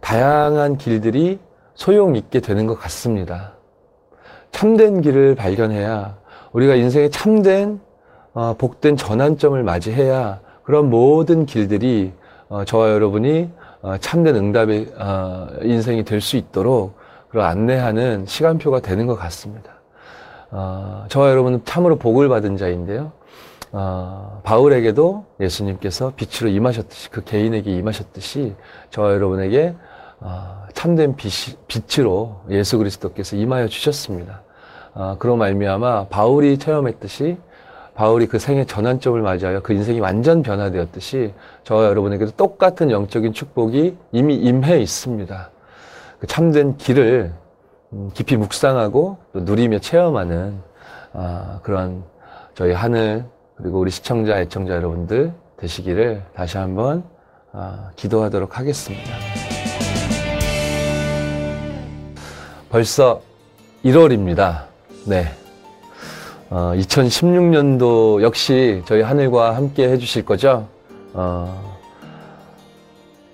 다양한 0.00 0.76
길들이 0.76 1.38
소용 1.74 2.16
있게 2.16 2.40
되는 2.40 2.66
것 2.66 2.78
같습니다. 2.78 3.54
참된 4.52 5.00
길을 5.00 5.34
발견해야 5.34 6.16
우리가 6.52 6.74
인생의 6.74 7.10
참된 7.10 7.80
어, 8.34 8.54
복된 8.58 8.96
전환점을 8.96 9.62
맞이해야 9.62 10.40
그런 10.64 10.90
모든 10.90 11.46
길들이 11.46 12.12
어, 12.48 12.64
저와 12.64 12.90
여러분이 12.90 13.50
어, 13.58 13.63
참된 14.00 14.34
응답의 14.36 14.94
어, 14.98 15.48
인생이 15.62 16.04
될 16.04 16.20
수 16.20 16.36
있도록 16.36 16.96
그런 17.28 17.46
안내하는 17.46 18.24
시간표가 18.26 18.80
되는 18.80 19.06
것 19.06 19.16
같습니다. 19.16 19.72
어, 20.50 21.04
저와 21.08 21.30
여러분은 21.30 21.62
참으로 21.64 21.96
복을 21.96 22.28
받은 22.28 22.56
자인데요. 22.56 23.12
바울에게도 24.44 25.24
예수님께서 25.40 26.12
빛으로 26.14 26.48
임하셨듯이 26.48 27.10
그 27.10 27.24
개인에게 27.24 27.72
임하셨듯이 27.72 28.54
저와 28.90 29.14
여러분에게 29.14 29.74
참된 30.74 31.16
빛이, 31.16 31.56
빛으로 31.66 32.42
예수 32.50 32.78
그리스도께서 32.78 33.34
임하여 33.34 33.66
주셨습니다. 33.66 34.42
그런 35.18 35.38
말미암아 35.38 36.06
바울이 36.06 36.58
체험했듯이 36.58 37.36
바울이 37.94 38.26
그 38.26 38.38
생의 38.38 38.66
전환점을 38.66 39.20
맞이하여 39.20 39.60
그 39.60 39.72
인생이 39.72 40.00
완전 40.00 40.42
변화되었듯이 40.42 41.32
저와 41.62 41.86
여러분에게도 41.86 42.32
똑같은 42.32 42.90
영적인 42.90 43.32
축복이 43.32 43.96
이미 44.12 44.34
임해 44.34 44.80
있습니다. 44.80 45.50
그 46.18 46.26
참된 46.26 46.76
길을 46.76 47.32
음, 47.92 48.10
깊이 48.12 48.36
묵상하고 48.36 49.18
또 49.32 49.40
누리며 49.40 49.78
체험하는 49.78 50.60
아, 51.12 51.60
그런 51.62 52.02
저희 52.54 52.72
하늘 52.72 53.24
그리고 53.56 53.78
우리 53.78 53.90
시청자, 53.90 54.40
애청자 54.40 54.74
여러분들 54.74 55.32
되시기를 55.58 56.24
다시 56.34 56.58
한번 56.58 57.04
아, 57.52 57.90
기도하도록 57.94 58.58
하겠습니다. 58.58 59.10
벌써 62.68 63.22
1월입니다. 63.84 64.64
네. 65.06 65.43
어, 66.56 66.72
2016년도 66.76 68.22
역시 68.22 68.80
저희 68.86 69.02
하늘과 69.02 69.56
함께 69.56 69.88
해주실 69.88 70.24
거죠. 70.24 70.68
어, 71.12 71.76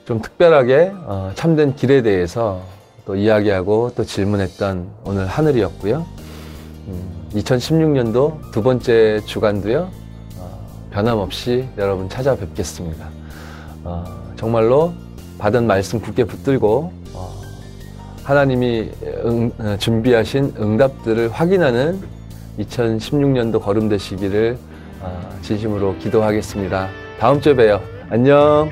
좀 0.06 0.22
특별하게 0.22 0.90
어, 1.04 1.30
참된 1.34 1.76
길에 1.76 2.00
대해서 2.00 2.62
또 3.04 3.16
이야기하고 3.16 3.92
또 3.94 4.04
질문했던 4.04 4.88
오늘 5.04 5.26
하늘이었고요. 5.26 6.06
음, 6.88 7.28
2016년도 7.34 8.52
두 8.52 8.62
번째 8.62 9.20
주간도요. 9.26 9.90
어, 10.38 10.88
변함없이 10.90 11.68
여러분 11.76 12.08
찾아뵙겠습니다. 12.08 13.06
어, 13.84 14.02
정말로 14.36 14.94
받은 15.36 15.66
말씀 15.66 16.00
굳게 16.00 16.24
붙들고 16.24 16.90
어, 17.12 17.34
하나님이 18.24 18.90
응, 19.26 19.52
어, 19.58 19.76
준비하신 19.78 20.54
응답들을 20.58 21.28
확인하는 21.28 22.19
2016년도 22.60 23.60
거름 23.60 23.88
되시기를 23.88 24.58
어, 25.00 25.38
진심으로 25.42 25.96
기도하겠습니다. 25.98 26.88
다음 27.18 27.40
주에 27.40 27.54
봬요. 27.54 27.80
안녕. 28.10 28.70